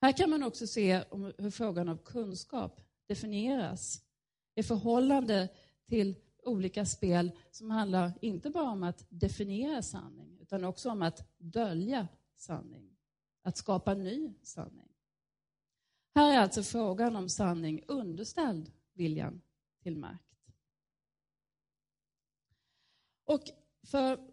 Här 0.00 0.12
kan 0.12 0.30
man 0.30 0.42
också 0.42 0.66
se 0.66 1.04
hur 1.38 1.50
frågan 1.50 1.88
om 1.88 1.98
kunskap 1.98 2.80
definieras 3.06 4.02
i 4.54 4.62
förhållande 4.62 5.48
till 5.86 6.14
olika 6.42 6.86
spel 6.86 7.30
som 7.50 7.70
handlar 7.70 8.12
inte 8.20 8.50
bara 8.50 8.70
om 8.70 8.82
att 8.82 9.06
definiera 9.08 9.82
sanning 9.82 10.38
utan 10.40 10.64
också 10.64 10.90
om 10.90 11.02
att 11.02 11.28
dölja 11.38 12.08
sanning, 12.40 12.96
att 13.42 13.56
skapa 13.56 13.94
ny 13.94 14.34
sanning. 14.42 14.88
Här 16.14 16.34
är 16.34 16.38
alltså 16.38 16.62
frågan 16.62 17.16
om 17.16 17.28
sanning 17.28 17.84
underställd 17.88 18.72
viljan 18.92 19.42
till 19.82 19.96
makt. 19.96 20.24
Och 23.24 23.42
för 23.86 24.30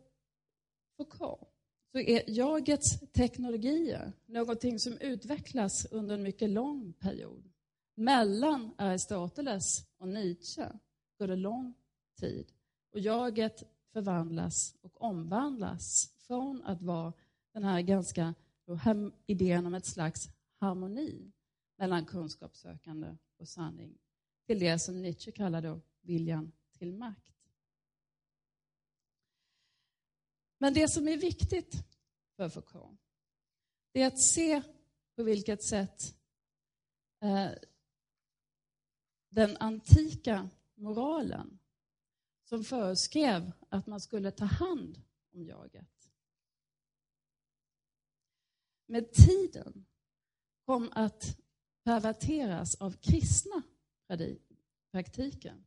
Foucault 0.97 1.50
så 1.91 2.00
är 2.00 2.24
jagets 2.27 3.00
teknologier 3.12 4.13
någonting 4.25 4.79
som 4.79 4.97
utvecklas 4.97 5.85
under 5.85 6.15
en 6.15 6.24
mycket 6.24 6.50
lång 6.50 6.93
period. 6.93 7.50
Mellan 7.95 8.75
Aristoteles 8.77 9.88
och 9.97 10.07
Nietzsche 10.07 10.69
går 11.17 11.27
det 11.27 11.35
lång 11.35 11.74
tid 12.19 12.51
och 12.91 13.00
jaget 13.00 13.63
förvandlas 13.93 14.75
och 14.81 15.01
omvandlas 15.01 16.13
från 16.17 16.63
att 16.63 16.81
vara 16.81 17.13
den 17.55 17.63
här 17.63 17.81
ganska 17.81 18.33
idén 19.25 19.65
om 19.65 19.74
ett 19.74 19.85
slags 19.85 20.29
harmoni 20.57 21.31
mellan 21.77 22.05
kunskapssökande 22.05 23.17
och 23.38 23.47
sanning 23.47 23.97
till 24.45 24.59
det 24.59 24.79
som 24.79 25.01
Nietzsche 25.01 25.31
kallar 25.31 25.62
då 25.62 25.81
viljan 26.01 26.51
till 26.77 26.93
makt. 26.93 27.35
Men 30.57 30.74
det 30.74 30.88
som 30.88 31.07
är 31.07 31.17
viktigt 31.17 31.75
för 32.35 32.50
Foucault 32.50 33.00
det 33.91 34.01
är 34.01 34.07
att 34.07 34.21
se 34.21 34.62
på 35.15 35.24
vilket 35.24 35.63
sätt 35.63 36.17
eh, 37.21 37.50
den 39.29 39.57
antika 39.57 40.50
moralen 40.75 41.59
som 42.43 42.63
föreskrev 42.63 43.51
att 43.69 43.88
man 43.88 44.01
skulle 44.01 44.31
ta 44.31 44.45
hand 44.45 45.01
om 45.33 45.45
jaget. 45.45 45.94
Med 48.86 49.12
tiden 49.12 49.86
kom 50.65 50.89
att 50.92 51.38
perverteras 51.84 52.75
av 52.75 52.92
kristna 52.92 53.63
praktiker 54.92 55.63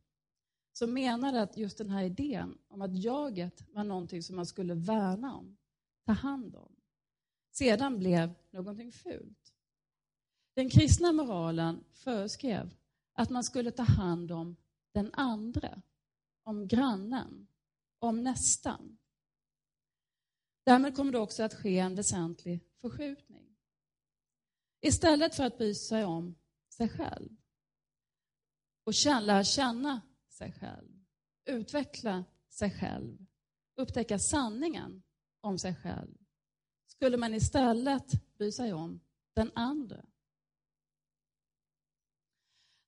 som 0.73 0.93
menade 0.93 1.41
att 1.41 1.57
just 1.57 1.77
den 1.77 1.89
här 1.89 2.03
idén 2.03 2.57
om 2.67 2.81
att 2.81 3.03
jaget 3.03 3.63
var 3.71 3.83
någonting 3.83 4.23
som 4.23 4.35
man 4.35 4.45
skulle 4.45 4.73
värna 4.73 5.35
om, 5.35 5.57
ta 6.05 6.11
hand 6.11 6.55
om, 6.55 6.75
sedan 7.51 7.99
blev 7.99 8.33
någonting 8.51 8.91
fult. 8.91 9.53
Den 10.55 10.69
kristna 10.69 11.11
moralen 11.11 11.83
föreskrev 11.91 12.75
att 13.13 13.29
man 13.29 13.43
skulle 13.43 13.71
ta 13.71 13.83
hand 13.83 14.31
om 14.31 14.55
den 14.91 15.13
andra, 15.13 15.81
om 16.43 16.67
grannen, 16.67 17.47
om 17.99 18.23
nästan. 18.23 18.97
Därmed 20.63 20.95
kommer 20.95 21.11
det 21.11 21.19
också 21.19 21.43
att 21.43 21.53
ske 21.53 21.79
en 21.79 21.95
väsentlig 21.95 22.68
förskjutning. 22.81 23.55
Istället 24.81 25.35
för 25.35 25.43
att 25.43 25.57
bry 25.57 25.75
sig 25.75 26.05
om 26.05 26.35
sig 26.69 26.89
själv 26.89 27.29
och 28.83 28.93
lära 29.05 29.43
känna 29.43 30.01
sig 30.29 30.51
själv, 30.51 31.05
utveckla 31.45 32.25
sig 32.49 32.71
själv, 32.71 33.25
upptäcka 33.75 34.19
sanningen 34.19 35.03
om 35.41 35.59
sig 35.59 35.75
själv, 35.75 36.17
skulle 36.85 37.17
man 37.17 37.33
istället 37.33 38.35
bry 38.37 38.51
sig 38.51 38.73
om 38.73 38.99
den 39.33 39.51
andra. 39.55 40.05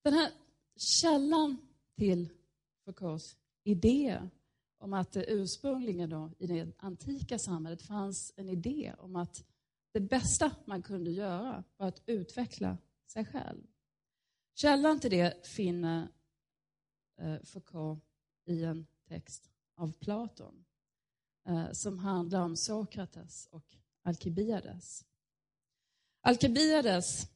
Den 0.03 0.13
här 0.13 0.31
källan 0.75 1.57
till 1.95 2.29
Foucaults 2.85 3.37
idé 3.63 4.29
om 4.77 4.93
att 4.93 5.11
det 5.11 5.25
ursprungligen 5.25 6.09
då, 6.09 6.31
i 6.39 6.47
det 6.47 6.73
antika 6.77 7.39
samhället 7.39 7.81
fanns 7.81 8.33
en 8.35 8.49
idé 8.49 8.95
om 8.97 9.15
att 9.15 9.50
det 9.91 9.99
bästa 9.99 10.51
man 10.65 10.81
kunde 10.81 11.11
göra 11.11 11.63
var 11.77 11.87
att 11.87 12.01
utveckla 12.05 12.77
sig 13.07 13.25
själv. 13.25 13.63
Källan 14.53 14.99
till 14.99 15.11
det 15.11 15.47
finner 15.47 16.07
eh, 17.17 17.41
Foucault 17.43 18.03
i 18.45 18.63
en 18.63 18.87
text 19.07 19.49
av 19.75 19.93
Platon 19.93 20.65
eh, 21.47 21.71
som 21.71 21.99
handlar 21.99 22.41
om 22.41 22.57
Sokrates 22.57 23.47
och 23.51 23.75
Alkibiades. 24.01 25.05
Alkibiades 26.21 27.27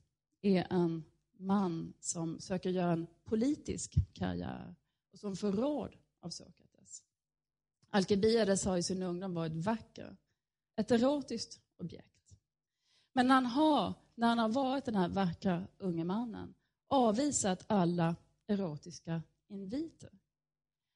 är 0.42 0.68
en 0.70 1.04
man 1.38 1.94
som 2.00 2.40
söker 2.40 2.70
göra 2.70 2.92
en 2.92 3.08
politisk 3.24 3.96
karriär 4.14 4.76
och 5.12 5.20
som 5.20 5.36
får 5.36 5.52
råd 5.52 5.98
av 6.20 6.30
Sokrates. 6.30 7.04
Alkibiades 7.90 8.66
har 8.66 8.78
i 8.78 8.84
sin 8.84 9.04
ungdom 9.04 9.34
varit 9.34 9.54
vacker, 9.54 10.18
ett 10.76 10.92
erotiskt 10.92 11.62
objekt. 11.78 12.15
Men 13.18 13.32
han 13.32 13.46
har, 13.46 13.94
när 14.16 14.28
han 14.28 14.40
har 14.40 14.50
varit 14.50 14.86
den 14.86 14.96
här 14.96 15.10
vackra 15.10 15.68
unge 15.78 16.04
mannen 16.04 16.54
avvisat 16.88 17.66
alla 17.68 18.16
erotiska 18.48 19.22
inviter. 19.48 20.10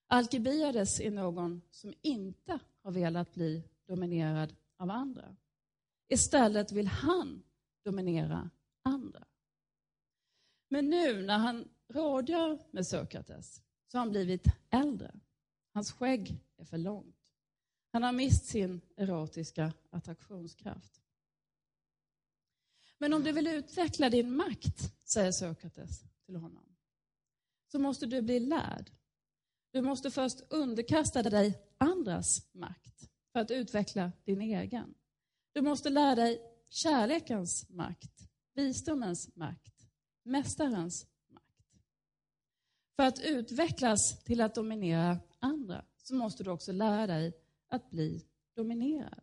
Alkibiades 0.08 1.00
är 1.00 1.12
någon 1.12 1.62
som 1.72 1.94
inte 2.02 2.60
har 2.84 2.92
velat 2.92 3.34
bli 3.34 3.64
dominerad 3.88 4.56
av 4.78 4.92
andra. 4.92 5.36
Istället 6.08 6.72
vill 6.72 6.88
han 6.88 7.44
dominera 7.84 8.50
andra. 8.84 9.26
Men 10.70 10.90
nu 10.90 11.26
när 11.26 11.38
han 11.38 11.68
rådgör 11.88 12.60
med 12.72 12.88
Sokrates 12.88 13.62
så 13.88 13.98
har 13.98 14.00
han 14.00 14.12
blivit 14.12 14.48
äldre. 14.70 15.20
Hans 15.74 15.92
skägg 15.92 16.40
är 16.58 16.66
för 16.66 16.78
långt. 16.78 17.34
Han 17.92 18.04
har 18.04 18.12
mist 18.12 18.46
sin 18.46 18.82
erotiska 18.96 19.74
attraktionskraft. 19.90 21.02
Men 23.00 23.14
om 23.14 23.24
du 23.24 23.32
vill 23.32 23.48
utveckla 23.48 24.10
din 24.10 24.36
makt, 24.36 24.94
säger 25.04 25.32
Sokrates 25.32 26.04
till 26.26 26.36
honom, 26.36 26.66
så 27.72 27.80
måste 27.80 28.06
du 28.06 28.22
bli 28.22 28.40
lärd. 28.40 28.92
Du 29.72 29.82
måste 29.82 30.12
först 30.12 30.42
underkasta 30.50 31.24
dig 31.24 31.64
andras 31.78 32.54
makt 32.54 33.10
för 33.32 33.40
att 33.40 33.52
utveckla 33.52 34.12
din 34.26 34.42
egen. 34.42 34.96
Du 35.54 35.62
måste 35.62 35.90
lära 35.90 36.16
dig 36.16 36.42
kärlekens 36.70 37.70
makt, 37.70 38.30
visdomens 38.54 39.36
makt, 39.36 39.88
mästarens 40.24 41.08
makt. 41.28 41.82
För 42.96 43.04
att 43.04 43.20
utvecklas 43.20 44.24
till 44.24 44.42
att 44.42 44.56
dominera 44.56 45.20
andra 45.40 45.86
så 45.98 46.16
måste 46.16 46.44
du 46.44 46.50
också 46.50 46.72
lära 46.72 47.08
dig 47.08 47.34
att 47.68 47.90
bli 47.90 48.26
dominerad. 48.56 49.22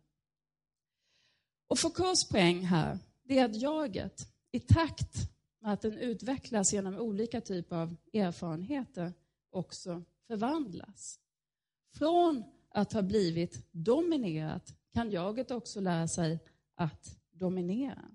Och 1.67 1.79
Foucaults 1.79 2.29
poäng 2.29 2.65
här 2.65 2.99
det 3.27 3.39
är 3.39 3.45
att 3.45 3.61
jaget, 3.61 4.33
i 4.51 4.59
takt 4.59 5.15
med 5.59 5.73
att 5.73 5.81
den 5.81 5.97
utvecklas 5.97 6.73
genom 6.73 6.95
olika 6.95 7.41
typer 7.41 7.75
av 7.75 7.95
erfarenheter, 8.13 9.13
också 9.49 10.03
förvandlas. 10.27 11.19
Från 11.93 12.43
att 12.69 12.93
ha 12.93 13.01
blivit 13.01 13.67
dominerat 13.71 14.75
kan 14.93 15.11
jaget 15.11 15.51
också 15.51 15.79
lära 15.79 16.07
sig 16.07 16.39
att 16.75 17.19
dominera. 17.31 18.11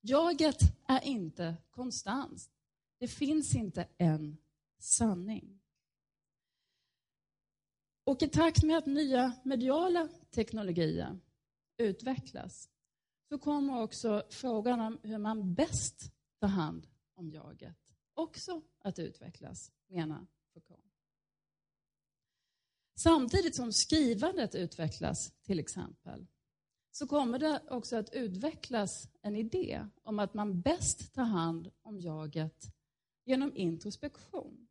Jaget 0.00 0.60
är 0.88 1.04
inte 1.04 1.54
konstant. 1.70 2.50
Det 2.98 3.08
finns 3.08 3.54
inte 3.54 3.88
en 3.98 4.36
sanning. 4.78 5.60
Och 8.04 8.22
i 8.22 8.28
takt 8.28 8.62
med 8.62 8.78
att 8.78 8.86
nya 8.86 9.32
mediala 9.44 10.08
teknologier 10.30 11.18
utvecklas 11.76 12.70
så 13.34 13.38
kommer 13.38 13.82
också 13.82 14.22
frågan 14.30 14.80
om 14.80 14.98
hur 15.02 15.18
man 15.18 15.54
bäst 15.54 16.12
tar 16.40 16.48
hand 16.48 16.86
om 17.14 17.30
jaget 17.30 17.76
också 18.14 18.62
att 18.78 18.98
utvecklas, 18.98 19.72
menar 19.86 20.26
Foucault. 20.52 20.94
Samtidigt 22.94 23.56
som 23.56 23.72
skrivandet 23.72 24.54
utvecklas, 24.54 25.32
till 25.42 25.58
exempel, 25.58 26.26
så 26.90 27.06
kommer 27.06 27.38
det 27.38 27.62
också 27.70 27.96
att 27.96 28.14
utvecklas 28.14 29.08
en 29.22 29.36
idé 29.36 29.88
om 30.02 30.18
att 30.18 30.34
man 30.34 30.60
bäst 30.60 31.14
tar 31.14 31.24
hand 31.24 31.70
om 31.82 32.00
jaget 32.00 32.64
genom 33.24 33.56
introspektion. 33.56 34.68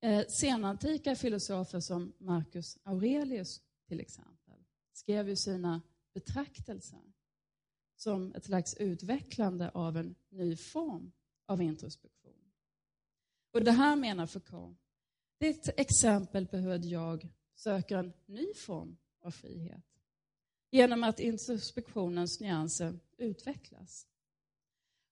Eh, 0.00 0.26
senantika 0.28 1.16
filosofer 1.16 1.80
som 1.80 2.12
Marcus 2.18 2.78
Aurelius 2.82 3.62
till 3.88 4.00
exempel 4.00 4.64
skrev 4.92 5.28
ju 5.28 5.36
sina 5.36 5.80
betraktelser 6.12 7.12
som 7.96 8.34
ett 8.34 8.44
slags 8.44 8.74
utvecklande 8.74 9.70
av 9.70 9.96
en 9.96 10.14
ny 10.28 10.56
form 10.56 11.12
av 11.46 11.62
introspektion. 11.62 12.50
Och 13.52 13.64
det 13.64 13.72
här 13.72 13.96
menar 13.96 14.26
Foucault, 14.26 14.78
det 15.38 15.46
är 15.46 15.50
ett 15.50 15.80
exempel 15.80 16.46
på 16.46 16.56
hur 16.56 16.84
jag 16.84 17.28
söker 17.54 17.96
en 17.96 18.12
ny 18.26 18.54
form 18.54 18.96
av 19.22 19.30
frihet 19.30 19.84
genom 20.70 21.04
att 21.04 21.20
introspektionens 21.20 22.40
nyanser 22.40 22.98
utvecklas. 23.16 24.06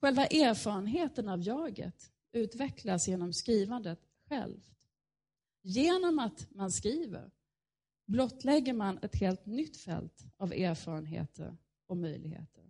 Själva 0.00 0.26
erfarenheten 0.26 1.28
av 1.28 1.42
jaget 1.42 2.12
utvecklas 2.32 3.08
genom 3.08 3.32
skrivandet 3.32 4.00
självt. 4.28 4.74
Genom 5.62 6.18
att 6.18 6.50
man 6.50 6.72
skriver 6.72 7.30
blottlägger 8.08 8.72
man 8.72 8.98
ett 9.02 9.14
helt 9.16 9.46
nytt 9.46 9.76
fält 9.76 10.26
av 10.36 10.52
erfarenheter 10.52 11.56
och 11.86 11.96
möjligheter. 11.96 12.64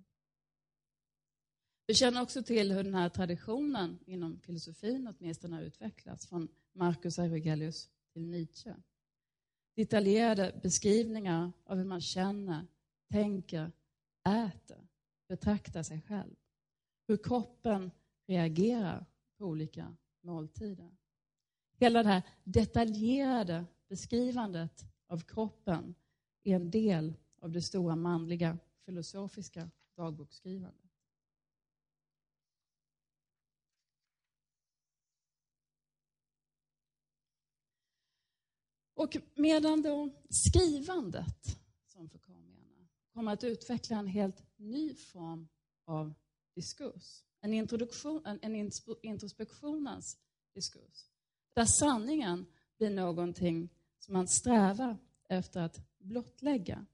Vi 1.87 1.95
känner 1.95 2.23
också 2.23 2.43
till 2.43 2.73
hur 2.73 2.85
den 2.85 2.95
här 2.95 3.09
traditionen 3.09 3.99
inom 4.07 4.41
filosofin 4.41 5.15
åtminstone 5.19 5.57
har 5.57 5.63
utvecklats 5.63 6.27
från 6.27 6.49
Marcus 6.73 7.19
Aurelius 7.19 7.91
till 8.13 8.23
Nietzsche. 8.23 8.75
Detaljerade 9.75 10.61
beskrivningar 10.63 11.53
av 11.65 11.77
hur 11.77 11.85
man 11.85 12.01
känner, 12.01 12.67
tänker, 13.11 13.73
äter, 14.29 14.89
betraktar 15.29 15.83
sig 15.83 16.03
själv. 16.03 16.35
Hur 17.07 17.17
kroppen 17.17 17.91
reagerar 18.27 19.07
på 19.39 19.45
olika 19.45 19.97
måltider. 20.21 20.97
Hela 21.77 22.03
det 22.03 22.09
här 22.09 22.23
detaljerade 22.45 23.65
beskrivandet 23.89 24.85
av 25.09 25.21
kroppen 25.21 25.95
är 26.43 26.57
en 26.57 26.71
del 26.71 27.15
av 27.41 27.51
det 27.51 27.63
stora 27.63 27.97
manliga 27.97 28.59
filosofiska 28.85 29.71
dagboksskrivandet. 29.95 30.89
Och 38.95 39.17
medan 39.35 39.83
då 39.83 40.11
skrivandet, 40.29 41.59
som 41.87 42.09
Foucault 42.09 42.29
kommer 43.13 43.33
att 43.33 43.45
utveckla 43.45 43.97
en 43.99 44.07
helt 44.07 44.43
ny 44.57 44.95
form 44.95 45.49
av 45.85 46.15
diskurs. 46.55 47.25
En, 47.41 47.55
introduktion, 47.55 48.23
en 48.43 48.71
introspektionens 49.03 50.19
diskurs. 50.55 51.11
Där 51.55 51.65
sanningen 51.65 52.47
blir 52.79 52.91
någonting 52.91 53.69
som 54.09 54.13
man 54.13 54.29
strävar 54.29 54.97
efter 55.29 55.61
att 55.61 55.81
blottlägga. 55.99 56.87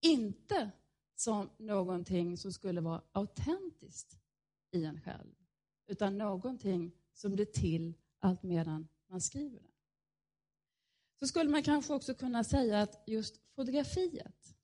Inte 0.00 0.70
som 1.14 1.50
någonting 1.56 2.36
som 2.36 2.52
skulle 2.52 2.80
vara 2.80 3.02
autentiskt 3.12 4.18
i 4.70 4.84
en 4.84 5.00
själv, 5.00 5.34
utan 5.86 6.18
någonting 6.18 6.92
som 7.12 7.32
blir 7.32 7.44
till 7.44 7.94
allt 8.18 8.42
medan 8.42 8.88
man 9.06 9.20
skriver 9.20 9.60
det. 9.60 9.70
Så 11.18 11.26
skulle 11.26 11.50
man 11.50 11.62
kanske 11.62 11.94
också 11.94 12.14
kunna 12.14 12.44
säga 12.44 12.82
att 12.82 13.02
just 13.06 13.40
fotografiet 13.54 14.56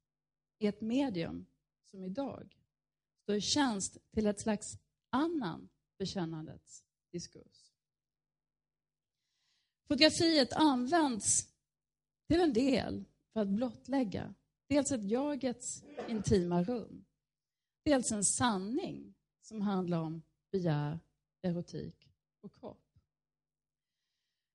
är 0.58 0.68
ett 0.68 0.80
medium 0.80 1.46
som 1.84 2.04
idag 2.04 2.58
står 3.22 3.36
i 3.36 3.40
tjänst 3.40 3.98
till 4.10 4.26
ett 4.26 4.40
slags 4.40 4.78
annan 5.10 5.68
bekännandets 5.98 6.84
diskurs. 7.10 7.72
Fotografiet 9.88 10.52
används 10.52 11.55
till 12.26 12.40
en 12.40 12.52
del 12.52 13.04
för 13.32 13.40
att 13.40 13.48
blottlägga 13.48 14.34
dels 14.66 14.92
ett 14.92 15.04
jagets 15.04 15.84
intima 16.08 16.62
rum, 16.62 17.04
dels 17.82 18.12
en 18.12 18.24
sanning 18.24 19.14
som 19.40 19.60
handlar 19.60 20.00
om 20.00 20.22
begär, 20.50 21.00
erotik 21.42 22.10
och 22.40 22.54
kropp. 22.54 22.82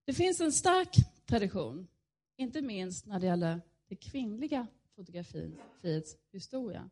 Det 0.04 0.14
finns 0.14 0.40
en 0.40 0.52
stark 0.52 0.96
tradition, 1.26 1.88
inte 2.36 2.62
minst 2.62 3.06
när 3.06 3.20
det 3.20 3.26
gäller 3.26 3.60
det 3.88 3.96
kvinnliga 3.96 4.66
fotografiets 4.94 6.16
historia, 6.32 6.90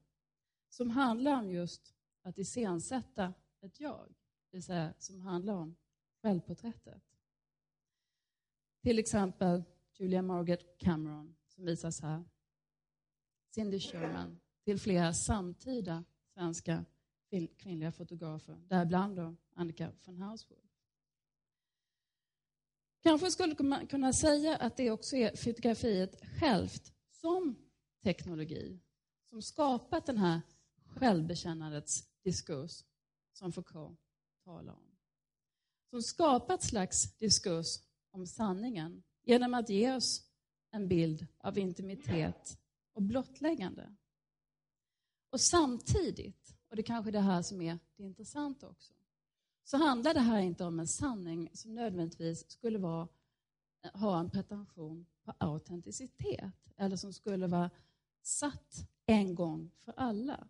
som 0.68 0.90
handlar 0.90 1.38
om 1.38 1.50
just 1.50 1.94
att 2.22 2.38
iscensätta 2.38 3.34
ett 3.60 3.80
jag, 3.80 4.08
det 4.50 4.56
vill 4.56 4.62
säga 4.62 4.94
som 4.98 5.20
handlar 5.20 5.54
om 5.54 5.76
självporträttet. 6.22 7.02
Till 8.82 8.98
exempel 8.98 9.62
Julia 10.00 10.22
Margaret 10.22 10.78
Cameron 10.78 11.36
som 11.48 11.64
visas 11.64 12.00
här. 12.00 12.24
Cindy 13.54 13.80
Sherman 13.80 14.40
till 14.64 14.80
flera 14.80 15.12
samtida 15.12 16.04
svenska 16.34 16.84
kvinnliga 17.56 17.92
fotografer, 17.92 18.56
däribland 18.68 19.16
då 19.16 19.36
Annika 19.54 19.92
von 20.04 20.18
Hauswolf. 20.18 20.70
Kanske 23.02 23.30
skulle 23.30 23.54
man 23.58 23.86
kunna 23.86 24.12
säga 24.12 24.56
att 24.56 24.76
det 24.76 24.90
också 24.90 25.16
är 25.16 25.36
fotografiet 25.36 26.20
självt 26.40 26.92
som 27.10 27.56
teknologi 28.02 28.80
som 29.28 29.42
skapat 29.42 30.06
den 30.06 30.18
här 30.18 30.40
självbekännandets 30.84 32.04
diskurs 32.22 32.84
som 33.32 33.52
Foucault 33.52 33.98
talar 34.44 34.72
om. 34.72 34.96
Som 35.90 36.02
skapat 36.02 36.62
slags 36.62 37.16
diskurs 37.16 37.66
om 38.10 38.26
sanningen 38.26 39.02
genom 39.24 39.54
att 39.54 39.68
ge 39.68 39.94
oss 39.94 40.22
en 40.70 40.88
bild 40.88 41.26
av 41.38 41.58
intimitet 41.58 42.58
och 42.92 43.02
blottläggande. 43.02 43.94
Och 45.30 45.40
samtidigt, 45.40 46.56
och 46.68 46.76
det 46.76 46.82
är 46.82 46.86
kanske 46.86 47.10
är 47.10 47.12
det 47.12 47.20
här 47.20 47.42
som 47.42 47.60
är 47.60 47.78
det 47.96 48.02
intressanta 48.02 48.68
också, 48.68 48.92
så 49.64 49.76
handlar 49.76 50.14
det 50.14 50.20
här 50.20 50.40
inte 50.40 50.64
om 50.64 50.80
en 50.80 50.88
sanning 50.88 51.50
som 51.52 51.74
nödvändigtvis 51.74 52.50
skulle 52.50 52.78
vara, 52.78 53.08
ha 53.94 54.20
en 54.20 54.30
pretension 54.30 55.06
på 55.24 55.34
autenticitet 55.38 56.52
eller 56.76 56.96
som 56.96 57.12
skulle 57.12 57.46
vara 57.46 57.70
satt 58.22 58.88
en 59.06 59.34
gång 59.34 59.70
för 59.78 59.94
alla. 59.96 60.48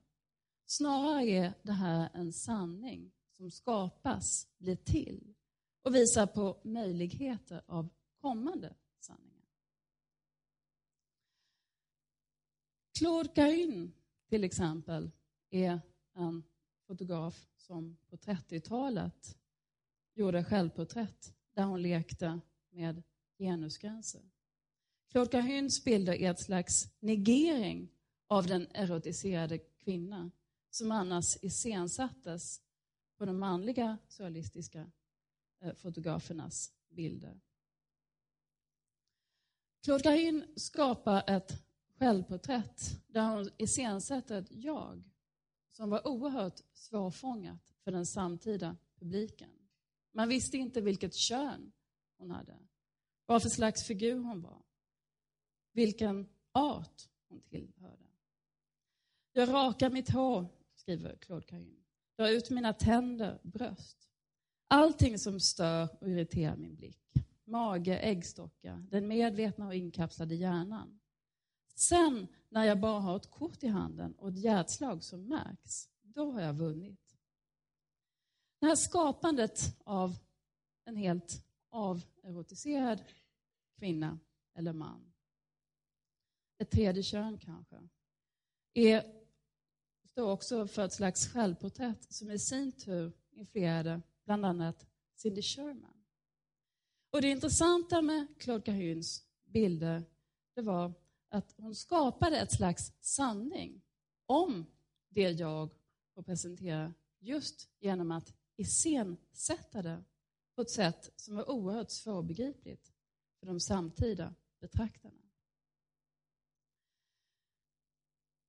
Snarare 0.66 1.24
är 1.24 1.54
det 1.62 1.72
här 1.72 2.10
en 2.14 2.32
sanning 2.32 3.12
som 3.36 3.50
skapas, 3.50 4.48
blir 4.58 4.76
till 4.76 5.34
och 5.82 5.94
visar 5.94 6.26
på 6.26 6.60
möjligheter 6.64 7.62
av 7.66 7.88
kommande 8.20 8.74
sanningar. 8.98 9.44
Claude 12.98 13.28
till 14.28 14.44
exempel, 14.44 15.10
är 15.50 15.80
en 16.14 16.42
fotograf 16.86 17.48
som 17.56 17.96
på 18.10 18.16
30-talet 18.16 19.38
gjorde 20.14 20.44
självporträtt 20.44 21.34
där 21.54 21.64
hon 21.64 21.82
lekte 21.82 22.40
med 22.70 23.02
genusgränser. 23.38 24.22
Claude 25.10 25.30
Cahuns 25.30 25.84
bilder 25.84 26.12
är 26.12 26.30
ett 26.30 26.40
slags 26.40 26.88
negering 27.00 27.88
av 28.26 28.46
den 28.46 28.66
erotiserade 28.74 29.58
kvinna 29.58 30.30
som 30.70 30.92
annars 30.92 31.36
iscensattes 31.42 32.62
på 33.16 33.24
de 33.24 33.38
manliga 33.38 33.98
surrealistiska 34.08 34.90
eh, 35.60 35.74
fotografernas 35.74 36.72
bilder. 36.88 37.40
Claude 39.84 40.02
Cahun 40.02 40.44
skapar 40.56 41.24
ett 41.26 41.64
självporträtt 41.98 42.80
där 43.06 43.28
hon 43.28 43.50
iscensätter 43.58 44.38
ett 44.38 44.50
jag 44.50 45.02
som 45.70 45.90
var 45.90 46.08
oerhört 46.08 46.60
svårfångat 46.72 47.74
för 47.84 47.92
den 47.92 48.06
samtida 48.06 48.76
publiken. 48.98 49.50
Man 50.12 50.28
visste 50.28 50.56
inte 50.56 50.80
vilket 50.80 51.14
kön 51.14 51.72
hon 52.16 52.30
hade, 52.30 52.58
vad 53.26 53.42
för 53.42 53.48
slags 53.48 53.86
figur 53.86 54.18
hon 54.18 54.42
var, 54.42 54.62
vilken 55.72 56.28
art 56.52 57.08
hon 57.28 57.40
tillhörde. 57.40 58.06
Jag 59.32 59.48
rakar 59.48 59.90
mitt 59.90 60.10
hår, 60.10 60.46
skriver 60.74 61.16
Claude 61.16 61.46
Cahun. 61.46 61.84
Drar 62.16 62.28
ut 62.28 62.50
mina 62.50 62.72
tänder, 62.72 63.40
bröst. 63.42 64.08
Allting 64.68 65.18
som 65.18 65.40
stör 65.40 65.88
och 66.00 66.08
irriterar 66.08 66.56
min 66.56 66.76
blick. 66.76 67.00
Mage, 67.50 67.98
äggstockar, 67.98 68.86
den 68.90 69.08
medvetna 69.08 69.66
och 69.66 69.74
inkapslade 69.74 70.34
hjärnan. 70.34 71.00
Sen 71.74 72.26
när 72.48 72.64
jag 72.64 72.80
bara 72.80 73.00
har 73.00 73.16
ett 73.16 73.30
kort 73.30 73.62
i 73.62 73.68
handen 73.68 74.14
och 74.14 74.28
ett 74.28 74.38
hjärtslag 74.38 75.04
som 75.04 75.28
märks, 75.28 75.88
då 76.02 76.30
har 76.30 76.40
jag 76.40 76.54
vunnit. 76.54 77.16
Det 78.58 78.66
här 78.66 78.74
skapandet 78.74 79.76
av 79.84 80.16
en 80.84 80.96
helt 80.96 81.44
averotiserad 81.70 83.04
kvinna 83.78 84.18
eller 84.54 84.72
man, 84.72 85.12
ett 86.58 86.70
tredje 86.70 87.02
kön 87.02 87.38
kanske, 87.38 87.88
är, 88.74 89.04
står 90.04 90.30
också 90.30 90.66
för 90.66 90.84
ett 90.84 90.92
slags 90.92 91.28
självporträtt 91.28 92.12
som 92.12 92.30
i 92.30 92.38
sin 92.38 92.72
tur 92.72 93.12
influerade 93.30 94.02
bland 94.24 94.44
annat 94.44 94.86
Cindy 95.14 95.42
Sherman. 95.42 95.99
Och 97.10 97.22
det 97.22 97.30
intressanta 97.30 98.02
med 98.02 98.26
Claude 98.38 98.64
Cahuns 98.64 99.24
bilder 99.44 100.04
det 100.54 100.62
var 100.62 100.92
att 101.28 101.54
hon 101.56 101.74
skapade 101.74 102.38
ett 102.40 102.52
slags 102.52 102.92
sanning 103.00 103.82
om 104.26 104.66
det 105.08 105.30
jag 105.30 105.70
får 106.14 106.22
presentera 106.22 106.94
just 107.18 107.68
genom 107.78 108.10
att 108.10 108.34
iscensätta 108.56 109.82
det 109.82 110.04
på 110.54 110.62
ett 110.62 110.70
sätt 110.70 111.12
som 111.16 111.36
var 111.36 111.50
oerhört 111.50 111.90
svårbegripligt 111.90 112.92
för 113.40 113.46
de 113.46 113.60
samtida 113.60 114.34
betraktarna. 114.60 115.20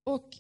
Och 0.03 0.37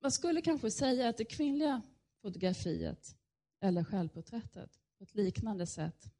man 0.00 0.12
skulle 0.12 0.42
kanske 0.42 0.70
säga 0.70 1.08
att 1.08 1.16
det 1.16 1.24
kvinnliga 1.24 1.82
fotografiet 2.20 3.16
eller 3.60 3.84
självporträttet 3.84 4.80
på 4.98 5.04
ett 5.04 5.14
liknande 5.14 5.66
sätt 5.66 6.12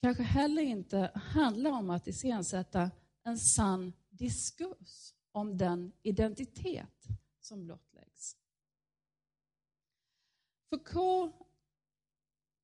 kanske 0.00 0.22
heller 0.22 0.62
inte 0.62 1.10
handlar 1.14 1.70
om 1.70 1.90
att 1.90 2.06
iscensätta 2.06 2.90
en 3.22 3.38
sann 3.38 3.92
diskurs 4.10 5.14
om 5.32 5.56
den 5.56 5.92
identitet 6.02 7.08
som 7.40 7.64
blottläggs. 7.64 8.36
Foucault 10.70 11.34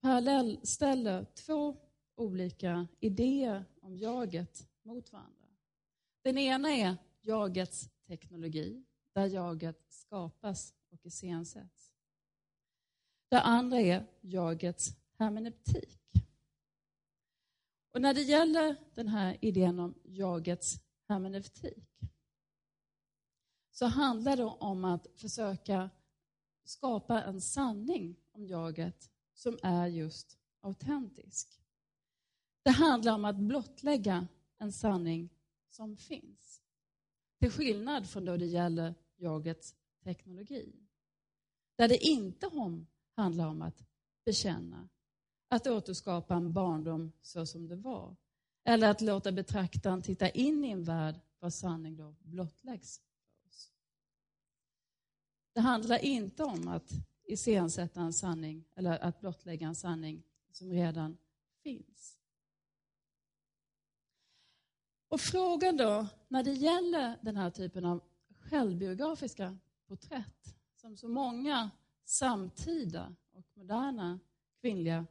parallellställer 0.01 1.25
två 1.25 1.77
olika 2.15 2.89
idéer 3.01 3.65
om 3.81 3.97
jaget 3.97 4.69
mot 4.83 5.13
varandra. 5.13 5.47
Den 6.23 6.39
ena 6.39 6.69
är 6.69 6.97
jagets 7.21 7.91
teknologi, 8.07 8.85
där 9.13 9.27
jaget 9.27 9.85
skapas 9.89 10.75
och 10.91 11.07
iscensätts. 11.07 11.93
Det 13.29 13.41
andra 13.41 13.81
är 13.81 14.07
jagets 14.21 14.97
hermeneutik. 15.19 15.99
Och 17.97 18.03
när 18.03 18.15
det 18.15 18.23
gäller 18.23 18.77
den 18.95 19.09
här 19.09 19.39
idén 19.41 19.79
om 19.79 19.95
jagets 20.05 20.81
hermeneutik 21.09 21.89
så 23.71 23.87
handlar 23.87 24.37
det 24.37 24.45
om 24.45 24.85
att 24.85 25.07
försöka 25.15 25.91
skapa 26.65 27.23
en 27.23 27.41
sanning 27.41 28.17
om 28.33 28.47
jaget 28.47 29.11
som 29.35 29.59
är 29.63 29.87
just 29.87 30.39
autentisk. 30.61 31.61
Det 32.63 32.71
handlar 32.71 33.15
om 33.15 33.25
att 33.25 33.37
blottlägga 33.37 34.29
en 34.59 34.73
sanning 34.73 35.31
som 35.69 35.97
finns. 35.97 36.63
Till 37.39 37.51
skillnad 37.51 38.11
från 38.11 38.25
då 38.25 38.37
det 38.37 38.47
gäller 38.47 38.95
jagets 39.17 39.75
teknologi. 40.05 40.73
Där 41.77 41.89
det 41.89 41.99
inte 42.07 42.51
handlar 43.15 43.47
om 43.47 43.63
att 43.63 43.85
bekänna, 44.25 44.89
att 45.49 45.67
återskapa 45.67 46.35
en 46.35 46.53
barndom 46.53 47.13
så 47.23 47.47
som 47.47 47.69
det 47.69 47.77
var. 47.77 48.17
Eller 48.65 48.91
att 48.91 49.01
låta 49.01 49.33
betraktaren 49.33 50.03
titta 50.03 50.31
in 50.31 50.65
i 50.65 50.71
en 50.71 50.85
värld 50.85 51.21
vars 51.39 51.55
sanning 51.55 51.97
då 51.97 52.15
blottläggs 52.23 52.99
för 52.99 53.49
oss. 53.49 53.73
Det 55.53 55.61
handlar 55.61 56.05
inte 56.05 56.45
om 56.45 56.69
att 56.69 56.91
iscensätta 57.25 58.01
en 58.01 58.13
sanning 58.13 58.65
eller 58.75 58.99
att 58.99 59.21
blottlägga 59.21 59.67
en 59.67 59.75
sanning 59.75 60.23
som 60.53 60.71
redan 60.71 61.17
finns. 61.63 62.19
Och 65.09 65.21
frågan 65.21 65.77
då, 65.77 66.07
när 66.29 66.43
det 66.43 66.53
gäller 66.53 67.19
den 67.23 67.37
här 67.37 67.51
typen 67.51 67.85
av 67.85 68.03
självbiografiska 68.39 69.59
porträtt 69.87 70.57
som 70.77 70.97
så 70.97 71.09
många 71.09 71.71
samtida 72.05 73.15
och 73.33 73.47
moderna 73.55 74.21
kvinnliga 74.61 75.07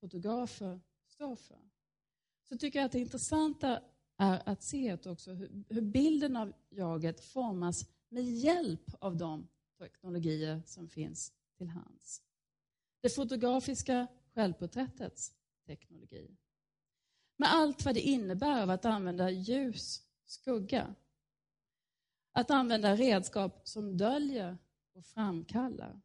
fotografer 0.00 0.80
står 1.06 1.36
för, 1.36 1.58
så 2.48 2.58
tycker 2.58 2.78
jag 2.78 2.86
att 2.86 2.92
det 2.92 2.98
intressanta 2.98 3.82
är 4.16 4.48
att 4.48 4.62
se 4.62 4.98
också 5.06 5.32
hur 5.68 5.80
bilden 5.80 6.36
av 6.36 6.52
jaget 6.68 7.20
formas 7.20 7.88
med 8.08 8.24
hjälp 8.24 8.94
av 8.98 9.16
de 9.16 9.48
teknologier 9.78 10.62
som 10.66 10.88
finns 10.88 11.32
till 11.56 11.68
hands. 11.68 12.22
Det 13.00 13.08
fotografiska 13.08 14.06
självporträttets 14.34 15.34
teknologi. 15.66 16.36
Med 17.36 17.52
allt 17.52 17.84
vad 17.84 17.94
det 17.94 18.00
innebär 18.00 18.62
av 18.62 18.70
att 18.70 18.84
använda 18.84 19.30
ljus, 19.30 20.02
skugga. 20.26 20.94
Att 22.32 22.50
använda 22.50 22.96
redskap 22.96 23.60
som 23.64 23.96
döljer 23.96 24.58
och 24.92 25.04
framkallar. 25.04 26.00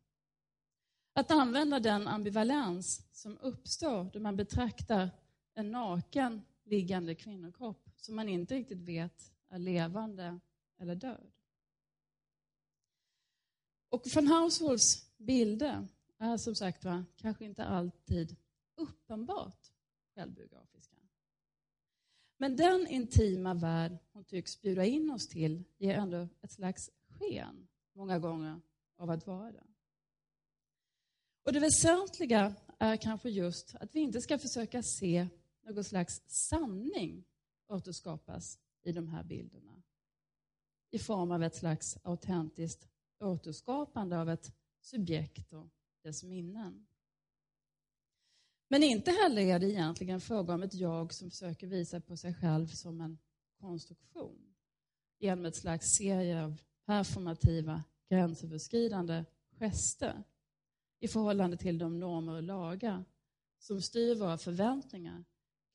Att 1.18 1.32
använda 1.32 1.80
den 1.80 2.08
ambivalens 2.08 3.08
som 3.12 3.38
uppstår 3.38 4.10
då 4.14 4.20
man 4.20 4.36
betraktar 4.36 5.10
en 5.54 5.72
naken 5.72 6.42
liggande 6.64 7.16
kvinnokropp 7.16 7.90
som 7.96 8.16
man 8.16 8.30
inte 8.30 8.56
riktigt 8.56 8.82
vet 8.82 9.32
är 9.50 9.60
levande 9.60 10.40
eller 10.78 10.96
död. 10.96 11.32
Och 13.90 14.04
van 14.16 14.28
Hauswolfs 14.28 15.18
bilder 15.18 15.88
är 16.18 16.38
som 16.38 16.56
sagt 16.56 16.86
var 16.86 17.04
kanske 17.16 17.46
inte 17.46 17.66
alltid 17.66 18.36
uppenbart 18.76 19.72
självbiografiska. 20.16 20.96
Men 22.38 22.56
den 22.56 22.88
intima 22.88 23.54
värld 23.54 23.98
hon 24.14 24.24
tycks 24.24 24.62
bjuda 24.62 24.86
in 24.86 25.12
oss 25.12 25.28
till 25.28 25.64
ger 25.78 25.96
ändå 25.96 26.28
ett 26.42 26.52
slags 26.52 26.92
sken, 27.08 27.68
många 27.94 28.20
gånger, 28.20 28.62
av 28.98 29.10
att 29.10 29.28
vara 29.28 29.52
det. 29.52 29.64
Och 31.46 31.54
det 31.54 31.60
väsentliga 31.60 32.56
är 32.80 32.98
kanske 32.98 33.30
just 33.30 33.76
att 33.76 33.96
vi 33.96 34.00
inte 34.00 34.22
ska 34.22 34.40
försöka 34.40 34.84
se 34.84 35.28
någon 35.64 35.84
slags 35.84 36.22
sanning 36.28 37.24
återskapas 37.68 38.60
i 38.84 38.92
de 38.92 39.08
här 39.08 39.24
bilderna. 39.24 39.84
I 40.92 41.00
form 41.00 41.32
av 41.32 41.44
ett 41.44 41.56
slags 41.56 41.98
autentiskt 42.04 42.88
återskapande 43.20 44.20
av 44.20 44.30
ett 44.30 44.54
subjekt 44.82 45.54
och 45.54 45.70
dess 46.04 46.24
minnen. 46.24 46.88
Men 48.68 48.84
inte 48.84 49.12
heller 49.12 49.42
är 49.42 49.60
det 49.60 49.72
egentligen 49.72 50.22
fråga 50.22 50.54
om 50.54 50.64
ett 50.64 50.74
jag 50.74 51.14
som 51.14 51.30
försöker 51.30 51.68
visa 51.68 52.02
på 52.02 52.18
sig 52.18 52.34
själv 52.34 52.68
som 52.68 53.02
en 53.02 53.18
konstruktion 53.60 54.56
genom 55.20 55.46
ett 55.46 55.56
slags 55.56 55.88
serie 55.98 56.44
av 56.44 56.62
performativa, 56.86 57.84
gränsöverskridande 58.10 59.26
gester 59.60 60.24
i 61.00 61.08
förhållande 61.08 61.58
till 61.58 61.78
de 61.78 62.00
normer 62.00 62.34
och 62.34 62.44
lagar 62.44 63.06
som 63.60 63.82
styr 63.82 64.16
våra 64.16 64.38
förväntningar 64.38 65.26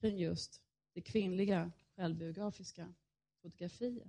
kring 0.00 0.18
just 0.18 0.61
det 0.92 1.00
kvinnliga 1.00 1.72
självbiografiska 1.96 2.94
fotografiet. 3.42 4.09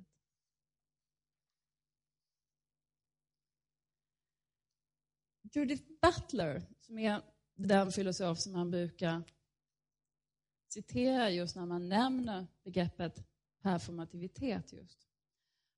Judith 5.53 5.83
Butler, 6.01 6.63
som 6.79 6.99
är 6.99 7.21
den 7.55 7.91
filosof 7.91 8.39
som 8.39 8.53
man 8.53 8.71
brukar 8.71 9.23
citera 10.67 11.29
just 11.29 11.55
när 11.55 11.65
man 11.65 11.89
nämner 11.89 12.47
begreppet 12.63 13.23
performativitet 13.61 14.73
just, 14.73 15.07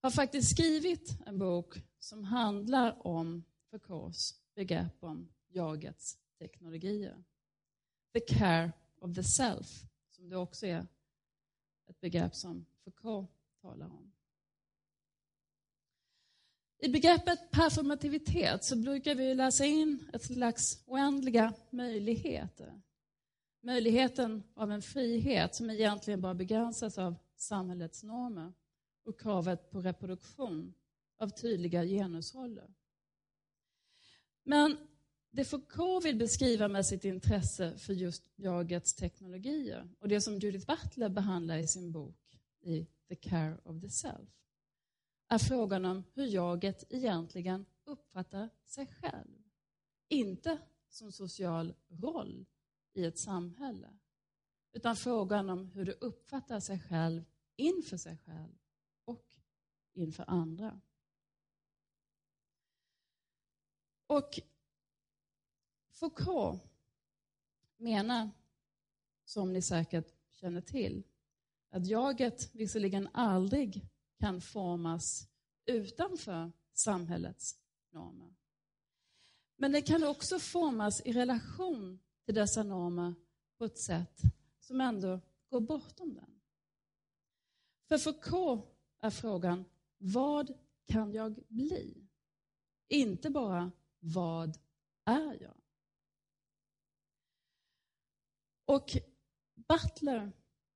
har 0.01 0.11
faktiskt 0.11 0.51
skrivit 0.51 1.17
en 1.25 1.39
bok 1.39 1.81
som 1.99 2.23
handlar 2.23 3.07
om 3.07 3.43
Foucaults 3.69 4.42
begrepp 4.55 5.03
om 5.03 5.29
jagets 5.47 6.17
teknologier. 6.39 7.23
The 8.13 8.19
care 8.19 8.71
of 8.99 9.15
the 9.15 9.23
self, 9.23 9.83
som 10.11 10.29
det 10.29 10.37
också 10.37 10.65
är 10.65 10.87
ett 11.89 11.99
begrepp 11.99 12.35
som 12.35 12.65
Foucault 12.83 13.29
talar 13.61 13.85
om. 13.85 14.11
I 16.77 16.89
begreppet 16.89 17.51
performativitet 17.51 18.63
så 18.63 18.75
brukar 18.75 19.15
vi 19.15 19.35
läsa 19.35 19.65
in 19.65 20.09
ett 20.13 20.23
slags 20.23 20.83
oändliga 20.85 21.53
möjligheter. 21.69 22.81
Möjligheten 23.61 24.43
av 24.53 24.71
en 24.71 24.81
frihet 24.81 25.55
som 25.55 25.69
egentligen 25.69 26.21
bara 26.21 26.33
begränsas 26.33 26.97
av 26.97 27.15
samhällets 27.35 28.03
normer 28.03 28.53
och 29.03 29.19
kravet 29.19 29.69
på 29.69 29.81
reproduktion 29.81 30.73
av 31.17 31.29
tydliga 31.29 31.83
genusroller. 31.83 32.73
Men 34.43 34.77
det 35.31 35.45
Foucault 35.45 36.05
vill 36.05 36.17
beskriva 36.17 36.67
med 36.67 36.85
sitt 36.85 37.05
intresse 37.05 37.77
för 37.77 37.93
just 37.93 38.29
jagets 38.35 38.93
teknologier 38.93 39.89
och 39.99 40.07
det 40.07 40.21
som 40.21 40.39
Judith 40.39 40.65
Butler 40.65 41.09
behandlar 41.09 41.57
i 41.57 41.67
sin 41.67 41.91
bok 41.91 42.39
i 42.61 42.87
The 43.07 43.15
Care 43.15 43.57
of 43.63 43.81
the 43.81 43.89
Self 43.89 44.29
är 45.33 45.37
frågan 45.37 45.85
om 45.85 46.03
hur 46.13 46.25
jaget 46.25 46.83
egentligen 46.89 47.65
uppfattar 47.83 48.49
sig 48.65 48.87
själv. 48.87 49.43
Inte 50.07 50.57
som 50.89 51.11
social 51.11 51.73
roll 51.87 52.45
i 52.93 53.05
ett 53.05 53.19
samhälle, 53.19 53.89
utan 54.73 54.95
frågan 54.95 55.49
om 55.49 55.65
hur 55.65 55.85
det 55.85 55.93
uppfattar 55.93 56.59
sig 56.59 56.79
själv 56.79 57.23
inför 57.55 57.97
sig 57.97 58.17
själv 58.17 58.57
och 59.05 59.25
inför 59.93 60.25
andra. 60.27 60.81
Och 64.13 64.39
Foucault 65.91 66.61
menar, 67.77 68.29
som 69.25 69.53
ni 69.53 69.61
säkert 69.61 70.13
känner 70.31 70.61
till, 70.61 71.03
att 71.69 71.87
jaget 71.87 72.55
visserligen 72.55 73.09
aldrig 73.13 73.81
kan 74.19 74.41
formas 74.41 75.27
utanför 75.65 76.51
samhällets 76.73 77.59
normer. 77.89 78.33
Men 79.55 79.71
det 79.71 79.81
kan 79.81 80.03
också 80.03 80.39
formas 80.39 81.01
i 81.05 81.13
relation 81.13 81.99
till 82.25 82.35
dessa 82.35 82.63
normer 82.63 83.15
på 83.57 83.65
ett 83.65 83.77
sätt 83.77 84.21
som 84.59 84.81
ändå 84.81 85.19
går 85.49 85.61
bortom 85.61 86.13
den. 86.13 86.41
För 87.87 87.97
Foucault 87.97 88.65
är 88.99 89.09
frågan, 89.09 89.65
vad 89.97 90.53
kan 90.85 91.13
jag 91.13 91.43
bli? 91.47 92.07
Inte 92.87 93.29
bara, 93.29 93.71
vad 94.03 94.57
är 95.05 95.41
jag? 95.41 95.55
Och 98.65 98.97
Butler 99.55 100.31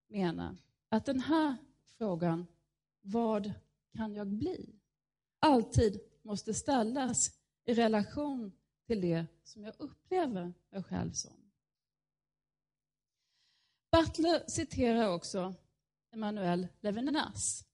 menar 0.07 0.57
att 0.89 1.05
den 1.05 1.19
här 1.19 1.55
frågan, 1.97 2.47
vad 3.01 3.53
kan 3.93 4.15
jag 4.15 4.27
bli? 4.27 4.79
Alltid 5.39 5.99
måste 6.21 6.53
ställas 6.53 7.39
i 7.65 7.73
relation 7.73 8.51
till 8.85 9.01
det 9.01 9.25
som 9.43 9.63
jag 9.63 9.75
upplever 9.77 10.53
mig 10.69 10.83
själv 10.83 11.11
som. 11.11 11.51
Butler 13.91 14.43
citerar 14.47 15.13
också 15.13 15.55
Emmanuel 16.11 16.67
Levinas, 16.79 17.65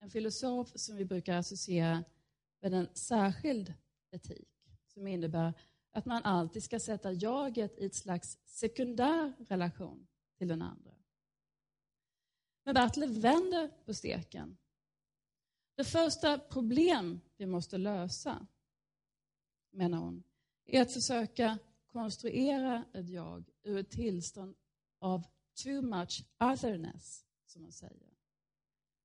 en 0.00 0.10
filosof 0.10 0.72
som 0.74 0.96
vi 0.96 1.04
brukar 1.04 1.36
associera 1.36 2.04
med 2.60 2.74
en 2.74 2.88
särskild 2.94 3.74
etik 4.10 4.49
som 5.00 5.06
innebär 5.06 5.54
att 5.90 6.06
man 6.06 6.22
alltid 6.22 6.62
ska 6.62 6.80
sätta 6.80 7.12
jaget 7.12 7.78
i 7.78 7.84
ett 7.84 7.94
slags 7.94 8.38
sekundär 8.44 9.32
relation 9.48 10.06
till 10.38 10.48
den 10.48 10.62
andra. 10.62 10.94
Men 12.64 12.74
Bertil 12.74 13.20
vänder 13.20 13.70
på 13.84 13.94
steken. 13.94 14.58
Det 15.74 15.84
första 15.84 16.38
problem 16.38 17.20
vi 17.36 17.46
måste 17.46 17.78
lösa, 17.78 18.46
menar 19.70 19.98
hon, 19.98 20.22
är 20.64 20.82
att 20.82 20.92
försöka 20.92 21.58
konstruera 21.86 22.84
ett 22.92 23.08
jag 23.08 23.44
ur 23.62 23.78
ett 23.78 23.90
tillstånd 23.90 24.56
av 24.98 25.22
too 25.64 25.82
much 25.82 26.24
otherness, 26.40 27.24
som 27.46 27.62
hon 27.62 27.72
säger. 27.72 28.10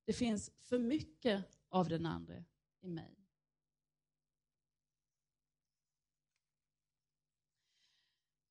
Det 0.05 0.13
finns 0.13 0.51
för 0.61 0.79
mycket 0.79 1.45
av 1.69 1.89
den 1.89 2.05
andra 2.05 2.43
i 2.81 2.87
mig. 2.87 3.14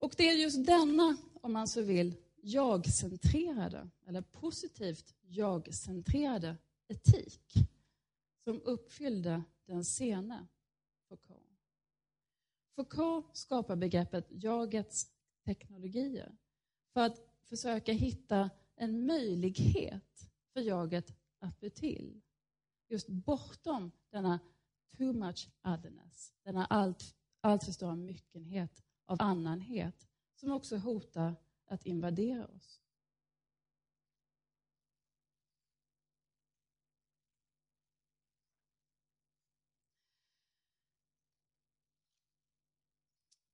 Och 0.05 0.15
det 0.17 0.29
är 0.29 0.35
just 0.35 0.67
denna, 0.67 1.17
om 1.35 1.53
man 1.53 1.69
så 1.69 1.83
vill, 1.83 2.17
jag-centrerade 2.43 3.91
eller 4.07 4.23
positivt 4.23 5.15
jag-centrerade 5.21 6.57
etik 6.89 7.55
som 8.45 8.61
uppfyllde 8.65 9.43
den 9.67 9.85
sene 9.85 10.47
Foucault. 11.09 11.61
Foucault 12.77 13.37
skapar 13.37 13.77
begreppet 13.77 14.27
jagets 14.31 15.07
teknologier 15.45 16.37
för 16.93 17.01
att 17.01 17.21
försöka 17.43 17.93
hitta 17.93 18.51
en 18.77 19.07
möjlighet 19.07 20.31
för 20.53 20.61
jaget 20.61 21.17
att 21.39 21.61
bli 21.61 21.71
till. 21.71 22.21
Just 22.89 23.09
bortom 23.09 23.91
denna 24.11 24.41
too 24.97 25.13
much 25.13 25.49
otherness, 25.63 26.35
denna 26.43 26.67
allt, 26.67 27.15
allt 27.41 27.65
för 27.65 27.73
stora 27.73 27.95
myckenhet 27.95 28.85
av 29.07 29.23
annanhet 29.23 30.09
som 30.35 30.53
också 30.53 30.77
hotar 30.77 31.37
att 31.67 31.87
invadera 31.87 32.47
oss. 32.47 32.81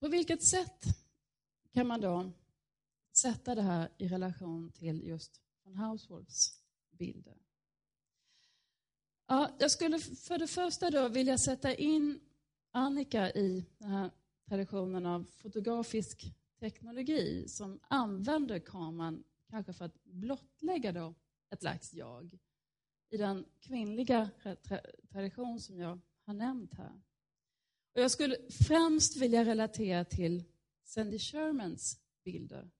På 0.01 0.09
vilket 0.09 0.43
sätt 0.43 0.85
kan 1.73 1.87
man 1.87 2.01
då 2.01 2.33
sätta 3.13 3.55
det 3.55 3.63
här 3.63 3.89
i 3.99 4.09
relation 4.09 4.73
till 4.73 5.07
just 5.07 5.41
von 5.63 5.77
Hauswolfs 5.77 6.63
bilder? 6.91 7.37
Ja, 9.27 9.57
jag 9.59 9.71
skulle 9.71 9.99
för 9.99 10.39
det 10.39 10.47
första 10.47 10.91
då 10.91 11.09
vilja 11.09 11.39
sätta 11.39 11.75
in 11.75 12.21
Annika 12.71 13.31
i 13.31 13.67
den 13.79 13.91
här 13.91 14.11
traditionen 14.51 15.07
av 15.07 15.25
fotografisk 15.25 16.35
teknologi 16.61 17.49
som 17.49 17.81
använder 17.89 18.59
kameran 18.59 19.25
kanske 19.51 19.73
för 19.73 19.85
att 19.85 20.05
blottlägga 20.05 20.93
då 20.93 21.15
ett 21.51 21.61
slags 21.61 21.95
jag 21.95 22.39
i 23.11 23.17
den 23.17 23.45
kvinnliga 23.61 24.31
tradition 25.13 25.61
som 25.61 25.79
jag 25.79 26.01
har 26.25 26.35
nämnt 26.35 26.75
här. 26.75 27.01
Och 27.95 28.01
jag 28.01 28.11
skulle 28.11 28.37
främst 28.51 29.17
vilja 29.17 29.45
relatera 29.45 30.05
till 30.05 30.45
Cindy 30.85 31.19
Shermans 31.19 32.01
bilder 32.25 32.71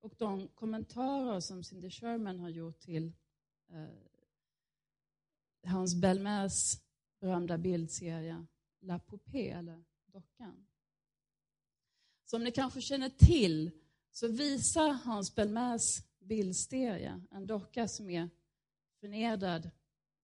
och 0.00 0.14
de 0.18 0.48
kommentarer 0.48 1.40
som 1.40 1.64
Cindy 1.64 1.90
Sherman 1.90 2.40
har 2.40 2.48
gjort 2.48 2.80
till 2.80 3.12
eh, 3.70 3.88
Hans 5.70 5.94
Belmers 5.94 6.80
berömda 7.20 7.58
bildserie 7.58 8.46
La 8.80 8.98
Poupée, 8.98 9.58
eller 9.58 9.84
Dockan. 10.06 10.66
Som 12.34 12.44
ni 12.44 12.50
kanske 12.50 12.80
känner 12.80 13.08
till 13.08 13.70
så 14.10 14.28
visar 14.28 14.88
Hans 14.88 15.34
Belmers 15.34 16.02
bildserie 16.20 17.20
en 17.30 17.46
docka 17.46 17.88
som 17.88 18.10
är 18.10 18.30
förnedrad, 19.00 19.70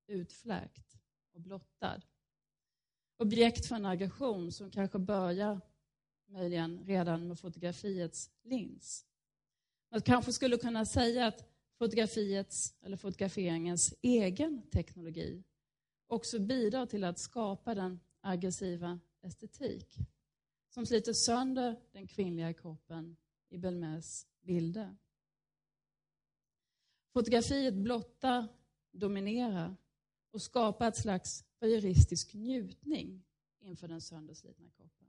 utfläkt 0.07 0.96
och 1.35 1.40
blottad. 1.40 2.01
Objekt 3.16 3.66
för 3.66 3.77
en 3.77 3.87
aggression 3.87 4.53
som 4.53 4.70
kanske 4.70 4.99
börjar 4.99 5.61
möjligen 6.27 6.85
redan 6.85 7.29
med 7.29 7.38
fotografiets 7.38 8.31
lins. 8.42 9.07
Man 9.90 10.03
kanske 10.03 10.33
skulle 10.33 10.57
kunna 10.57 10.87
säga 10.87 11.27
att 11.27 11.44
fotografiets 11.79 12.75
eller 12.83 12.96
fotograferingens 12.96 13.94
egen 14.03 14.62
teknologi 14.70 15.42
också 16.07 16.38
bidrar 16.38 16.87
till 16.87 17.05
att 17.05 17.18
skapa 17.18 17.75
den 17.75 18.01
aggressiva 18.20 19.01
estetik 19.23 19.99
som 20.70 20.87
sliter 20.87 21.12
sönder 21.12 21.80
den 21.92 22.06
kvinnliga 22.06 22.52
kroppen 22.54 23.16
i 23.48 23.59
Belmers 23.59 24.26
bilder. 24.40 24.96
Fotografiet 27.12 27.74
blottar, 27.74 28.48
dominerar 28.92 29.76
och 30.30 30.42
skapar 30.42 30.88
ett 30.88 30.96
slags 30.96 31.44
voyeuristisk 31.61 32.35
njutning 32.35 33.24
inför 33.61 33.88
den 33.88 34.00
sönderslitna 34.00 34.70
kroppen. 34.70 35.09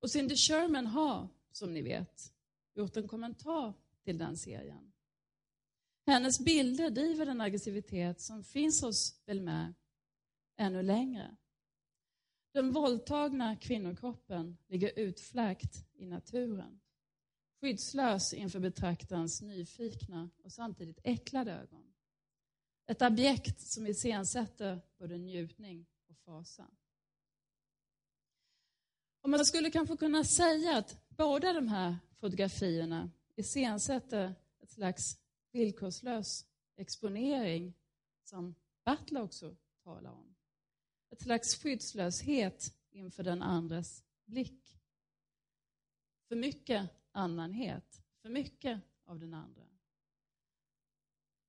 Och 0.00 0.10
Cindy 0.10 0.36
Sherman 0.36 0.86
har, 0.86 1.28
som 1.52 1.72
ni 1.72 1.82
vet, 1.82 2.32
gjort 2.74 2.96
en 2.96 3.08
kommentar 3.08 3.74
till 4.04 4.18
den 4.18 4.36
serien. 4.36 4.92
Hennes 6.06 6.40
bilder 6.40 6.90
driver 6.90 7.26
den 7.26 7.40
aggressivitet 7.40 8.20
som 8.20 8.44
finns 8.44 8.82
hos 8.82 9.24
Belmer 9.24 9.74
ännu 10.56 10.82
längre. 10.82 11.36
Den 12.52 12.72
våldtagna 12.72 13.56
kvinnokroppen 13.56 14.58
ligger 14.66 14.98
utfläkt 14.98 15.86
i 15.94 16.06
naturen. 16.06 16.80
Skyddslös 17.60 18.34
inför 18.34 18.60
betraktarens 18.60 19.42
nyfikna 19.42 20.30
och 20.42 20.52
samtidigt 20.52 21.00
äcklade 21.04 21.52
ögon. 21.52 21.92
Ett 22.86 23.02
objekt 23.02 23.60
som 23.60 23.86
iscensätter 23.86 24.80
både 24.98 25.18
njutning 25.18 25.86
och 26.08 26.16
fasa. 26.18 26.70
Och 29.20 29.30
man 29.30 29.44
skulle 29.44 29.70
kanske 29.70 29.96
kunna 29.96 30.24
säga 30.24 30.78
att 30.78 31.08
båda 31.08 31.52
de 31.52 31.68
här 31.68 31.96
fotografierna 32.20 33.10
iscensätter 33.36 34.34
ett 34.60 34.70
slags 34.70 35.18
villkorslös 35.52 36.46
exponering 36.76 37.74
som 38.24 38.54
Butler 38.84 39.22
också 39.22 39.56
talar 39.84 40.10
om. 40.10 40.34
Ett 41.12 41.22
slags 41.22 41.54
skyddslöshet 41.54 42.74
inför 42.90 43.22
den 43.22 43.42
andres 43.42 44.04
blick. 44.24 44.78
För 46.28 46.36
mycket 46.36 46.90
annanhet, 47.12 48.02
för 48.22 48.28
mycket 48.28 48.80
av 49.04 49.18
den 49.18 49.34
andra. 49.34 49.62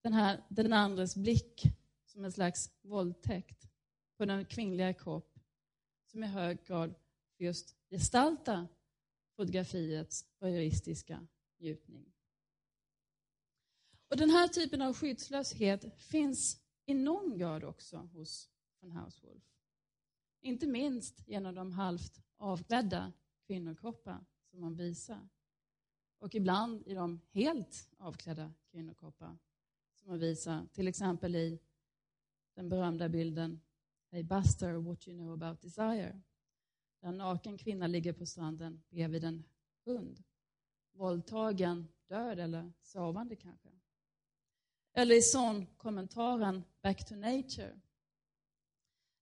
Den, 0.01 0.13
här, 0.13 0.43
den 0.49 0.73
andres 0.73 1.15
blick 1.15 1.63
som 2.05 2.25
en 2.25 2.31
slags 2.31 2.71
våldtäkt 2.81 3.67
på 4.17 4.25
den 4.25 4.45
kvinnliga 4.45 4.93
kropp 4.93 5.39
som 6.05 6.23
i 6.23 6.27
hög 6.27 6.65
grad 6.65 6.95
just 7.37 7.75
gestaltar 7.89 8.67
fotografiets 9.35 10.25
voyeuristiska 10.39 11.27
njutning. 11.57 12.13
Och 14.07 14.17
den 14.17 14.29
här 14.29 14.47
typen 14.47 14.81
av 14.81 14.93
skyddslöshet 14.93 16.01
finns 16.01 16.61
i 16.85 16.93
någon 16.93 17.37
grad 17.37 17.63
också 17.63 17.97
hos 17.97 18.49
von 18.79 18.91
Hauswolf. 18.91 19.52
Inte 20.43 20.67
minst 20.67 21.27
genom 21.27 21.55
de 21.55 21.71
halvt 21.71 22.21
avklädda 22.37 23.13
kvinnokroppar 23.47 24.25
som 24.51 24.61
man 24.61 24.75
visar. 24.75 25.29
Och 26.19 26.35
ibland 26.35 26.87
i 26.87 26.93
de 26.93 27.21
helt 27.31 27.89
avklädda 27.97 28.53
kvinnokroppar 28.71 29.37
som 29.95 30.09
man 30.09 30.19
visar, 30.19 30.67
till 30.73 30.87
exempel 30.87 31.35
i 31.35 31.59
den 32.53 32.69
berömda 32.69 33.09
bilden 33.09 33.61
Hey 34.11 34.23
Buster, 34.23 34.73
what 34.73 35.07
you 35.07 35.17
know 35.17 35.33
about 35.33 35.61
desire. 35.61 36.21
Där 36.99 37.07
en 37.07 37.17
naken 37.17 37.57
kvinna 37.57 37.87
ligger 37.87 38.13
på 38.13 38.25
stranden 38.25 38.83
bredvid 38.89 39.23
en 39.23 39.43
hund. 39.85 40.23
Våldtagen, 40.91 41.87
död 42.07 42.39
eller 42.39 42.73
sovande 42.81 43.35
kanske. 43.35 43.69
Eller 44.93 45.15
i 45.15 45.21
sån 45.21 45.65
kommentaren 45.65 46.63
Back 46.81 47.05
to 47.05 47.15
Nature 47.15 47.79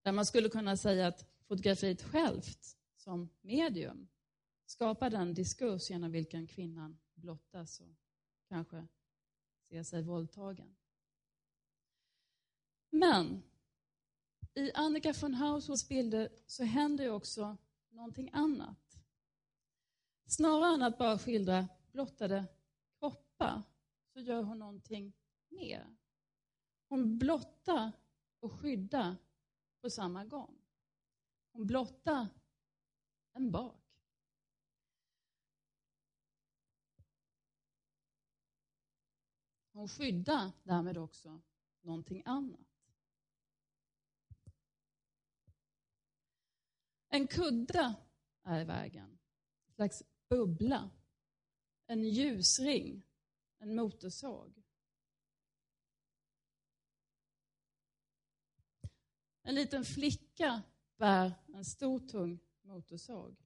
där 0.02 0.12
man 0.12 0.26
skulle 0.26 0.48
kunna 0.48 0.76
säga 0.76 1.06
att 1.06 1.26
fotografiet 1.48 2.02
självt 2.02 2.76
som 2.96 3.28
medium 3.40 4.08
skapar 4.66 5.10
den 5.10 5.34
diskurs 5.34 5.90
genom 5.90 6.12
vilken 6.12 6.46
kvinnan 6.46 6.98
blottas 7.14 7.80
och 7.80 7.96
kanske 8.48 8.86
ser 9.68 9.82
sig 9.82 10.02
våldtagen. 10.02 10.76
Men 12.90 13.42
i 14.54 14.72
Annika 14.72 15.12
von 15.20 15.34
Hausholz 15.34 15.88
bilder 15.88 16.28
så 16.46 16.64
händer 16.64 17.10
också 17.10 17.56
någonting 17.90 18.30
annat. 18.32 18.98
Snarare 20.26 20.74
än 20.74 20.82
att 20.82 20.98
bara 20.98 21.18
skildra 21.18 21.68
blottade 21.92 22.44
kroppar 22.98 23.62
så 24.12 24.20
gör 24.20 24.42
hon 24.42 24.58
någonting 24.58 25.12
mer. 25.48 25.96
Hon 26.88 27.18
blottar 27.18 27.92
och 28.40 28.52
skyddar 28.52 29.16
på 29.82 29.90
samma 29.90 30.24
gång. 30.24 30.62
Hon 31.52 31.66
blottar 31.66 32.28
en 33.32 33.50
bak. 33.50 33.82
Hon 39.72 39.88
skyddar 39.88 40.52
därmed 40.62 40.98
också 40.98 41.42
någonting 41.80 42.22
annat. 42.26 42.60
En 47.08 47.26
kudde 47.26 47.94
är 48.42 48.60
i 48.60 48.64
vägen, 48.64 49.18
en 49.66 49.74
slags 49.74 50.02
bubbla, 50.28 50.90
en 51.86 52.04
ljusring, 52.04 53.06
en 53.58 53.74
motorsåg. 53.74 54.62
En 59.42 59.54
liten 59.54 59.84
flicka 59.84 60.62
bär 60.96 61.34
en 61.54 61.64
stor 61.64 61.98
tung 61.98 62.40
motorsåg. 62.62 63.36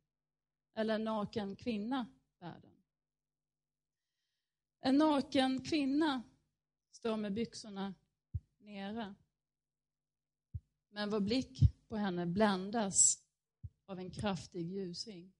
Eller 0.75 0.95
en 0.95 1.05
naken 1.05 1.57
kvinna 1.57 2.07
bär 2.39 2.61
den. 2.61 2.83
En 4.81 4.99
naken 4.99 5.65
kvinna 5.65 6.23
står 6.91 7.17
med 7.17 7.33
byxorna 7.33 7.95
nere. 8.59 9.15
Men 10.89 11.11
vår 11.11 11.21
blick 11.21 11.61
på 11.89 11.97
henne 11.97 12.27
bländas 12.27 13.23
av 13.87 13.99
en 13.99 14.11
kraftig 14.11 14.67
ljusring. 14.67 15.33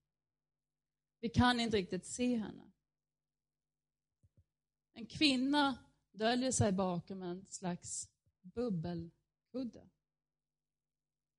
Vi 1.19 1.29
kan 1.29 1.59
inte 1.59 1.77
riktigt 1.77 2.05
se 2.05 2.35
henne. 2.35 2.71
En 4.93 5.05
kvinna 5.05 5.77
döljer 6.11 6.51
sig 6.51 6.71
bakom 6.71 7.21
en 7.21 7.45
slags 7.45 8.09
bubbelkudde. 8.41 9.89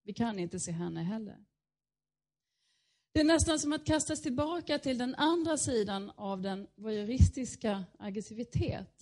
Vi 0.09 0.15
kan 0.15 0.39
inte 0.39 0.61
se 0.61 0.73
henne 0.73 1.03
heller. 1.03 1.45
Det 3.13 3.21
är 3.21 3.25
nästan 3.25 3.59
som 3.59 3.73
att 3.73 3.87
kastas 3.87 4.23
tillbaka 4.23 4.79
till 4.79 4.99
den 4.99 5.15
andra 5.15 5.57
sidan 5.57 6.11
av 6.11 6.43
den 6.43 6.67
voyeuristiska 6.75 7.85
aggressivitet 7.99 9.01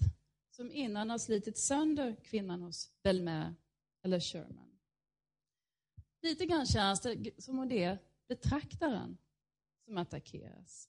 som 0.51 0.73
innan 0.73 1.11
har 1.11 1.19
slitit 1.19 1.59
sönder 1.59 2.17
kvinnan 2.25 2.63
hos 2.63 2.91
Belmer 3.03 3.55
eller 4.03 4.21
Sherman. 4.21 4.79
Lite 6.23 6.47
grann 6.47 6.67
känns 6.67 7.01
det 7.01 7.43
som 7.43 7.59
om 7.59 7.69
det 7.69 7.83
är 7.83 7.99
betraktaren 8.29 9.19
som 9.85 9.99
attackeras. 9.99 10.89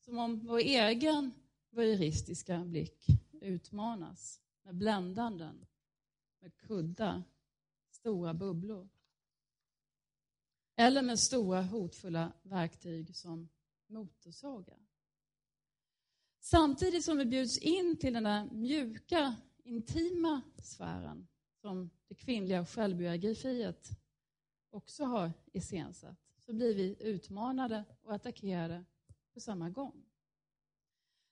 Som 0.00 0.18
om 0.18 0.46
vår 0.46 0.58
egen 0.58 1.32
voyeuristiska 1.70 2.64
blick 2.64 3.06
utmanas 3.40 4.40
med 4.62 4.74
bländanden, 4.74 5.66
med 6.40 6.56
kuddar, 6.56 7.22
stora 7.90 8.34
bubblor. 8.34 8.93
Eller 10.76 11.02
med 11.02 11.18
stora 11.18 11.62
hotfulla 11.62 12.32
verktyg 12.42 13.16
som 13.16 13.48
motorsågar. 13.86 14.78
Samtidigt 16.40 17.04
som 17.04 17.18
vi 17.18 17.24
bjuds 17.24 17.58
in 17.58 17.96
till 17.96 18.14
den 18.14 18.24
där 18.24 18.44
mjuka, 18.44 19.36
intima 19.64 20.40
sfären 20.58 21.28
som 21.60 21.90
det 22.08 22.14
kvinnliga 22.14 22.66
självbiografiet 22.66 23.88
också 24.70 25.04
har 25.04 25.32
iscensatt, 25.52 26.18
så 26.38 26.52
blir 26.52 26.74
vi 26.74 26.96
utmanade 27.00 27.84
och 28.02 28.14
attackerade 28.14 28.84
på 29.34 29.40
samma 29.40 29.70
gång. 29.70 30.04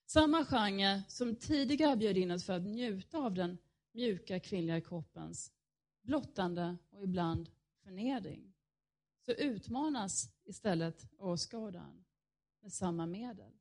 Samma 0.07 0.45
genre 0.45 1.03
som 1.09 1.36
tidigare 1.36 1.97
bjöd 1.97 2.16
in 2.16 2.30
oss 2.30 2.45
för 2.45 2.53
att 2.53 2.62
njuta 2.62 3.18
av 3.18 3.34
den 3.34 3.59
mjuka 3.93 4.40
kvinnliga 4.40 4.80
kroppens 4.80 5.53
blottande 6.03 6.76
och 6.90 7.05
ibland 7.05 7.51
förnedring, 7.84 8.51
så 9.27 9.33
utmanas 9.33 10.29
istället 10.45 11.07
åskådaren 11.18 12.05
med 12.61 12.73
samma 12.73 13.07
medel. 13.07 13.53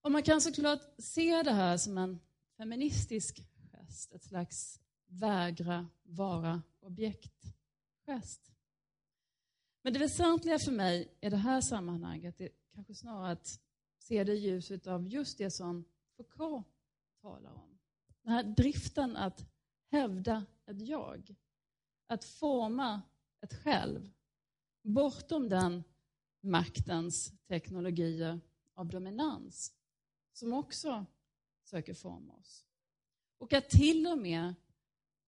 Och 0.00 0.12
man 0.12 0.22
kan 0.22 0.40
såklart 0.40 0.82
se 0.98 1.42
det 1.42 1.52
här 1.52 1.76
som 1.76 1.98
en 1.98 2.20
feministisk 2.56 3.40
gest, 3.72 4.12
ett 4.12 4.24
slags 4.24 4.80
vägra 5.06 5.88
vara 6.02 6.62
objekt-gest. 6.80 8.50
Men 9.82 9.92
det 9.92 9.98
väsentliga 9.98 10.58
för 10.58 10.72
mig 10.72 11.18
i 11.20 11.30
det 11.30 11.36
här 11.36 11.60
sammanhanget 11.60 12.40
är 12.40 12.48
kanske 12.74 12.94
snarare 12.94 13.32
att 13.32 13.60
se 13.98 14.24
det 14.24 14.32
i 14.32 14.38
ljuset 14.38 14.86
av 14.86 15.08
just 15.08 15.38
det 15.38 15.50
som 15.50 15.84
Foucault 16.16 16.66
talar 17.20 17.52
om. 17.52 17.78
Den 18.22 18.32
här 18.32 18.42
driften 18.42 19.16
att 19.16 19.46
hävda 19.90 20.46
ett 20.66 20.80
jag, 20.80 21.34
att 22.06 22.24
forma 22.24 23.02
ett 23.40 23.54
själv 23.54 24.10
bortom 24.82 25.48
den 25.48 25.84
maktens 26.40 27.32
teknologier 27.48 28.40
av 28.74 28.86
dominans 28.86 29.74
som 30.32 30.52
också 30.52 31.06
söker 31.64 31.94
forma 31.94 32.34
oss. 32.34 32.66
Och 33.38 33.52
att 33.52 33.68
till 33.70 34.06
och 34.06 34.18
med 34.18 34.54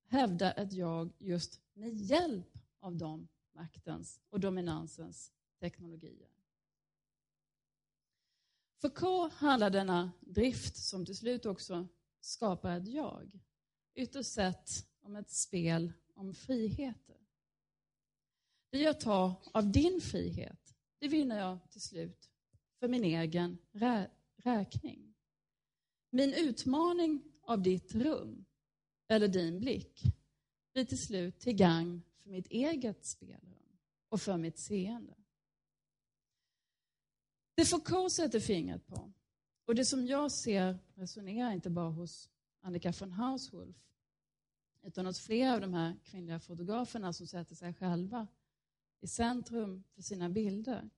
hävda 0.06 0.52
ett 0.52 0.72
jag 0.72 1.12
just 1.18 1.60
med 1.72 1.94
hjälp 1.94 2.58
av 2.80 2.96
de 2.96 3.28
maktens 3.52 4.20
och 4.30 4.40
dominansens 4.40 5.32
teknologier. 5.60 6.30
För 8.80 8.88
K 8.88 9.28
handlar 9.28 9.70
denna 9.70 10.12
drift, 10.20 10.76
som 10.76 11.06
till 11.06 11.16
slut 11.16 11.46
också 11.46 11.88
skapar 12.20 12.76
ett 12.76 12.88
jag, 12.88 13.40
ytterst 13.94 14.32
sett 14.32 14.86
om 15.00 15.16
ett 15.16 15.30
spel 15.30 15.92
om 16.16 16.34
friheter. 16.34 17.16
Det 18.70 18.78
jag 18.78 19.00
tar 19.00 19.34
av 19.52 19.72
din 19.72 20.00
frihet, 20.00 20.74
det 20.98 21.08
vinner 21.08 21.38
jag 21.38 21.58
till 21.70 21.80
slut 21.80 22.30
för 22.78 22.88
min 22.88 23.04
egen 23.04 23.58
rä 23.72 24.10
räkning. 24.36 25.14
Min 26.10 26.34
utmaning 26.34 27.22
av 27.42 27.62
ditt 27.62 27.94
rum, 27.94 28.44
eller 29.08 29.28
din 29.28 29.60
blick, 29.60 30.02
blir 30.72 30.84
till 30.84 31.06
slut 31.06 31.38
till 31.38 31.56
gagn 31.56 32.02
för 32.22 32.30
mitt 32.30 32.46
eget 32.46 33.06
spelrum 33.06 33.78
och 34.08 34.20
för 34.20 34.36
mitt 34.36 34.58
seende. 34.58 35.14
Det 37.54 37.64
Foucault 37.64 38.12
sätter 38.12 38.40
fingret 38.40 38.86
på, 38.86 39.12
och 39.64 39.74
det 39.74 39.84
som 39.84 40.06
jag 40.06 40.32
ser 40.32 40.78
resonerar 40.94 41.52
inte 41.52 41.70
bara 41.70 41.90
hos 41.90 42.30
Annika 42.60 42.92
von 43.00 43.12
Hauswolf, 43.12 43.76
utan 44.86 45.06
hos 45.06 45.20
flera 45.20 45.54
av 45.54 45.60
de 45.60 45.74
här 45.74 45.96
kvinnliga 46.04 46.40
fotograferna 46.40 47.12
som 47.12 47.26
sätter 47.26 47.54
sig 47.54 47.74
själva 47.74 48.26
i 49.00 49.06
centrum 49.06 49.84
för 49.94 50.02
sina 50.02 50.28
bilder. 50.28 50.90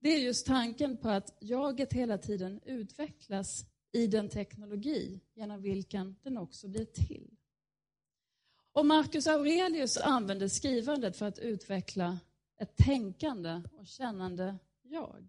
Det 0.00 0.08
är 0.08 0.18
just 0.18 0.46
tanken 0.46 0.96
på 0.96 1.08
att 1.08 1.36
jaget 1.40 1.92
hela 1.92 2.18
tiden 2.18 2.60
utvecklas 2.64 3.66
i 3.92 4.06
den 4.06 4.28
teknologi 4.28 5.20
genom 5.34 5.62
vilken 5.62 6.16
den 6.22 6.38
också 6.38 6.68
blir 6.68 6.84
till. 6.84 7.36
Och 8.72 8.86
Marcus 8.86 9.26
Aurelius 9.26 9.96
använder 9.96 10.48
skrivandet 10.48 11.16
för 11.16 11.26
att 11.26 11.38
utveckla 11.38 12.18
ett 12.56 12.76
tänkande 12.76 13.62
och 13.72 13.86
kännande 13.86 14.58
jag. 14.82 15.28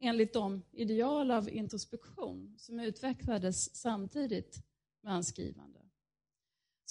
Enligt 0.00 0.32
de 0.32 0.62
ideal 0.72 1.30
av 1.30 1.48
introspektion 1.48 2.54
som 2.58 2.80
utvecklades 2.80 3.76
samtidigt 3.76 4.62
med 5.00 5.12
hans 5.12 5.28
skrivande. 5.28 5.77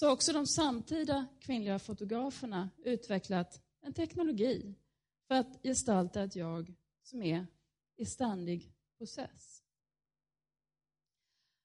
Så 0.00 0.06
har 0.06 0.12
också 0.12 0.32
de 0.32 0.46
samtida 0.46 1.26
kvinnliga 1.40 1.78
fotograferna 1.78 2.70
utvecklat 2.84 3.62
en 3.80 3.92
teknologi 3.92 4.74
för 5.28 5.34
att 5.34 5.62
gestalta 5.62 6.22
ett 6.22 6.36
jag 6.36 6.74
som 7.02 7.22
är 7.22 7.46
i 7.96 8.06
ständig 8.06 8.72
process. 8.98 9.62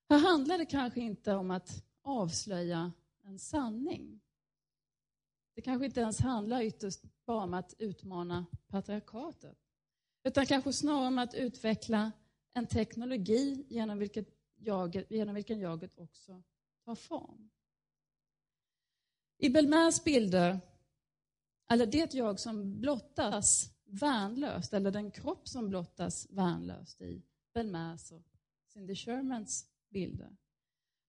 Här 0.09 0.19
handlar 0.19 0.57
det 0.57 0.65
kanske 0.65 1.01
inte 1.01 1.35
om 1.35 1.51
att 1.51 1.83
avslöja 2.01 2.91
en 3.23 3.39
sanning. 3.39 4.21
Det 5.55 5.61
kanske 5.61 5.85
inte 5.85 5.99
ens 5.99 6.19
handlar 6.19 6.61
ytterst 6.61 7.01
bara 7.25 7.43
om 7.43 7.53
att 7.53 7.73
utmana 7.79 8.45
patriarkatet. 8.67 9.57
Utan 10.23 10.45
kanske 10.45 10.73
snarare 10.73 11.07
om 11.07 11.17
att 11.19 11.33
utveckla 11.33 12.11
en 12.53 12.67
teknologi 12.67 13.65
genom, 13.69 13.97
vilket 13.99 14.27
jaget, 14.55 15.11
genom 15.11 15.35
vilken 15.35 15.59
jaget 15.59 15.97
också 15.97 16.43
tar 16.85 16.95
form. 16.95 17.49
I 19.37 19.49
Belmers 19.49 20.03
bilder, 20.03 20.59
eller 21.71 21.85
det 21.85 22.13
jag 22.13 22.39
som 22.39 22.79
blottas 22.79 23.73
värnlöst, 23.85 24.73
eller 24.73 24.91
den 24.91 25.11
kropp 25.11 25.47
som 25.47 25.69
blottas 25.69 26.27
värnlöst 26.29 27.01
i 27.01 27.23
Belmers 27.53 28.11
och 28.11 28.23
Cindy 28.67 28.95
Shermans 28.95 29.67
bilder, 29.89 30.37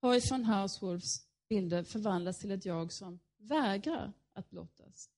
har 0.01 0.21
från 0.21 0.45
Housewolves 0.45 1.27
bilder 1.49 1.85
förvandlats 1.85 2.39
till 2.39 2.51
ett 2.51 2.65
jag 2.65 2.93
som 2.93 3.21
vägrar 3.37 4.13
att 4.33 4.51
blottas 4.51 5.11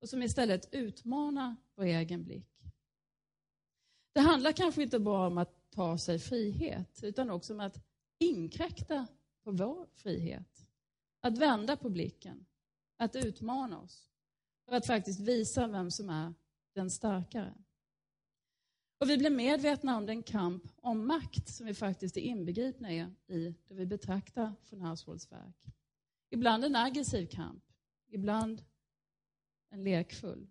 och 0.00 0.08
som 0.08 0.22
istället 0.22 0.74
utmanar 0.74 1.56
vår 1.74 1.84
egen 1.84 2.24
blick. 2.24 2.48
Det 4.12 4.20
handlar 4.20 4.52
kanske 4.52 4.82
inte 4.82 4.98
bara 4.98 5.26
om 5.26 5.38
att 5.38 5.70
ta 5.70 5.98
sig 5.98 6.18
frihet, 6.18 7.00
utan 7.02 7.30
också 7.30 7.52
om 7.52 7.60
att 7.60 7.84
inkräkta 8.18 9.06
på 9.42 9.50
vår 9.50 9.86
frihet. 9.94 10.66
Att 11.20 11.38
vända 11.38 11.76
på 11.76 11.90
blicken, 11.90 12.46
att 12.96 13.16
utmana 13.16 13.80
oss 13.80 14.08
för 14.68 14.76
att 14.76 14.86
faktiskt 14.86 15.20
visa 15.20 15.66
vem 15.66 15.90
som 15.90 16.10
är 16.10 16.34
den 16.74 16.90
starkare. 16.90 17.54
Och 18.98 19.10
vi 19.10 19.18
blir 19.18 19.30
medvetna 19.30 19.96
om 19.96 20.06
den 20.06 20.22
kamp 20.22 20.62
om 20.76 21.06
makt 21.06 21.48
som 21.48 21.66
vi 21.66 21.74
faktiskt 21.74 22.16
är 22.16 22.20
inbegripna 22.20 22.92
i, 22.92 23.54
då 23.68 23.74
vi 23.74 23.86
betraktar 23.86 24.52
von 24.70 24.80
Hauswolds 24.80 25.32
verk. 25.32 25.66
Ibland 26.30 26.64
en 26.64 26.76
aggressiv 26.76 27.26
kamp, 27.26 27.64
ibland 28.08 28.64
en 29.68 29.84
lekfull. 29.84 30.50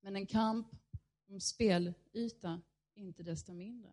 Men 0.00 0.16
en 0.16 0.26
kamp 0.26 0.66
om 1.28 1.40
spelyta 1.40 2.62
inte 2.94 3.22
desto 3.22 3.52
mindre. 3.52 3.90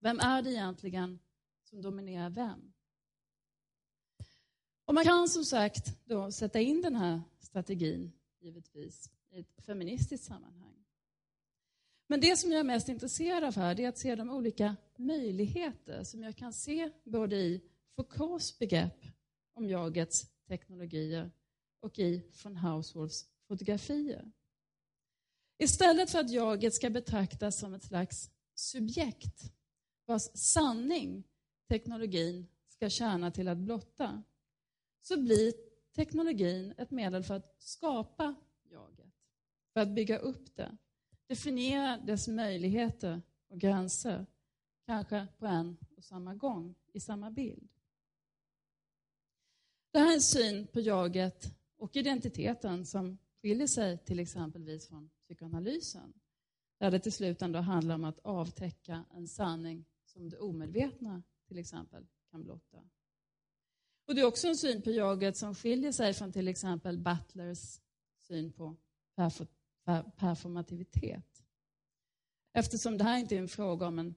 Vem 0.00 0.20
är 0.20 0.42
det 0.42 0.50
egentligen 0.50 1.18
som 1.62 1.82
dominerar 1.82 2.30
vem? 2.30 2.72
Och 4.86 4.94
man 4.94 5.04
kan 5.04 5.28
som 5.28 5.44
sagt 5.44 5.98
då 6.04 6.32
sätta 6.32 6.60
in 6.60 6.82
den 6.82 6.96
här 6.96 7.20
strategin, 7.38 8.12
givetvis, 8.40 9.10
i 9.30 9.40
ett 9.40 9.64
feministiskt 9.66 10.26
sammanhang. 10.26 10.84
Men 12.06 12.20
det 12.20 12.36
som 12.36 12.52
jag 12.52 12.60
är 12.60 12.64
mest 12.64 12.88
intresserad 12.88 13.44
av 13.44 13.56
här 13.56 13.80
är 13.80 13.88
att 13.88 13.98
se 13.98 14.14
de 14.14 14.30
olika 14.30 14.76
möjligheter 14.96 16.04
som 16.04 16.22
jag 16.22 16.36
kan 16.36 16.52
se 16.52 16.90
både 17.04 17.36
i 17.36 17.60
Foucaults 17.96 18.58
begrepp 18.58 19.04
om 19.54 19.68
jagets 19.68 20.26
teknologier 20.48 21.30
och 21.80 21.98
i 21.98 22.22
von 22.42 22.56
Hauswolfs 22.56 23.26
fotografier. 23.48 24.32
Istället 25.58 26.10
för 26.10 26.18
att 26.18 26.30
jaget 26.30 26.74
ska 26.74 26.90
betraktas 26.90 27.58
som 27.58 27.74
ett 27.74 27.84
slags 27.84 28.30
subjekt 28.54 29.52
vars 30.04 30.30
sanning 30.34 31.24
teknologin 31.68 32.46
ska 32.68 32.90
tjäna 32.90 33.30
till 33.30 33.48
att 33.48 33.58
blotta, 33.58 34.22
så 35.08 35.22
blir 35.22 35.52
teknologin 35.94 36.74
ett 36.78 36.90
medel 36.90 37.22
för 37.22 37.34
att 37.34 37.56
skapa 37.58 38.34
jaget, 38.70 39.12
för 39.72 39.80
att 39.80 39.88
bygga 39.88 40.18
upp 40.18 40.56
det, 40.56 40.76
definiera 41.26 41.96
dess 41.96 42.28
möjligheter 42.28 43.22
och 43.48 43.60
gränser, 43.60 44.26
kanske 44.86 45.26
på 45.38 45.46
en 45.46 45.76
och 45.96 46.04
samma 46.04 46.34
gång, 46.34 46.74
i 46.92 47.00
samma 47.00 47.30
bild. 47.30 47.68
Det 49.90 49.98
här 49.98 50.10
är 50.10 50.14
en 50.14 50.22
syn 50.22 50.66
på 50.66 50.80
jaget 50.80 51.54
och 51.76 51.96
identiteten 51.96 52.86
som 52.86 53.18
skiljer 53.42 53.66
sig 53.66 53.98
till 53.98 54.18
exempelvis 54.18 54.88
från 54.88 55.10
psykoanalysen. 55.24 56.12
Där 56.78 56.90
det 56.90 57.00
till 57.00 57.12
slut 57.12 57.42
ändå 57.42 57.58
handlar 57.58 57.94
om 57.94 58.04
att 58.04 58.18
avtäcka 58.18 59.04
en 59.14 59.28
sanning 59.28 59.84
som 60.04 60.30
det 60.30 60.38
omedvetna 60.38 61.22
till 61.48 61.58
exempel 61.58 62.06
kan 62.30 62.44
blotta. 62.44 62.82
Och 64.06 64.14
det 64.14 64.20
är 64.20 64.24
också 64.24 64.48
en 64.48 64.56
syn 64.56 64.82
på 64.82 64.90
jaget 64.90 65.36
som 65.36 65.54
skiljer 65.54 65.92
sig 65.92 66.14
från 66.14 66.32
till 66.32 66.48
exempel 66.48 66.98
Butlers 66.98 67.80
syn 68.20 68.52
på 68.52 68.76
performativitet. 70.16 71.44
Eftersom 72.52 72.98
det 72.98 73.04
här 73.04 73.18
inte 73.18 73.34
är 73.34 73.38
en 73.38 73.48
fråga 73.48 73.86
om 73.86 73.98
en, 73.98 74.14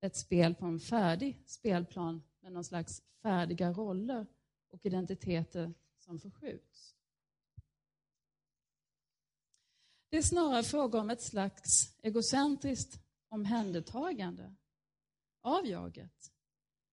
ett 0.00 0.16
spel 0.16 0.54
på 0.54 0.66
en 0.66 0.80
färdig 0.80 1.42
spelplan 1.46 2.22
med 2.40 2.52
någon 2.52 2.64
slags 2.64 3.02
färdiga 3.22 3.72
roller 3.72 4.26
och 4.70 4.86
identiteter 4.86 5.74
som 5.98 6.18
förskjuts. 6.18 6.94
Det 10.08 10.16
är 10.16 10.22
snarare 10.22 10.62
fråga 10.62 11.00
om 11.00 11.10
ett 11.10 11.22
slags 11.22 11.94
egocentriskt 12.02 13.00
omhändertagande 13.28 14.54
av 15.42 15.66
jaget 15.66 16.32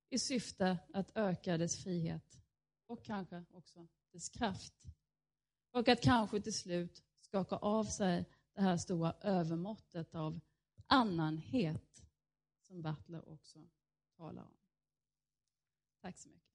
i 0.10 0.20
syfte 0.20 0.78
att 0.93 1.12
öka 1.18 1.58
dess 1.58 1.84
frihet 1.84 2.41
och 2.86 3.03
kanske 3.03 3.45
också 3.51 3.88
dess 4.12 4.30
kraft. 4.30 4.74
Och 5.72 5.88
att 5.88 6.01
kanske 6.01 6.41
till 6.41 6.53
slut 6.53 7.03
skaka 7.20 7.56
av 7.56 7.84
sig 7.84 8.26
det 8.53 8.62
här 8.62 8.78
stora 8.78 9.14
övermåttet 9.22 10.16
av 10.16 10.39
annanhet 10.88 12.03
som 12.62 12.82
Butler 12.82 13.30
också 13.30 13.60
talar 14.18 14.43
om. 14.43 14.58
Tack 16.01 16.18
så 16.18 16.30
mycket. 16.30 16.55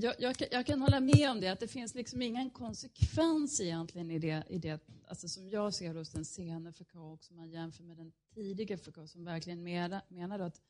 Jag, 0.00 0.14
jag, 0.18 0.36
jag, 0.50 0.66
kan 0.66 0.80
hålla 0.80 1.00
med 1.00 1.30
om 1.30 1.40
det, 1.40 1.48
att 1.48 1.60
det 1.60 1.68
finns 1.68 1.94
liksom 1.94 2.22
ingen 2.22 2.50
konsekvens 2.50 3.60
egentligen 3.60 4.10
i 4.10 4.18
det, 4.18 4.44
i 4.48 4.58
det 4.58 4.80
alltså 5.08 5.28
som 5.28 5.48
jag 5.48 5.74
ser 5.74 5.94
hos 5.94 6.10
den 6.10 6.24
sena 6.24 6.72
Foucault, 6.72 7.24
som 7.24 7.36
man 7.36 7.50
jämför 7.50 7.84
med 7.84 7.96
den 7.96 8.12
tidiga 8.34 8.78
Foucault, 8.78 9.10
som 9.10 9.24
verkligen 9.24 9.62
menar 10.08 10.38
att 10.38 10.60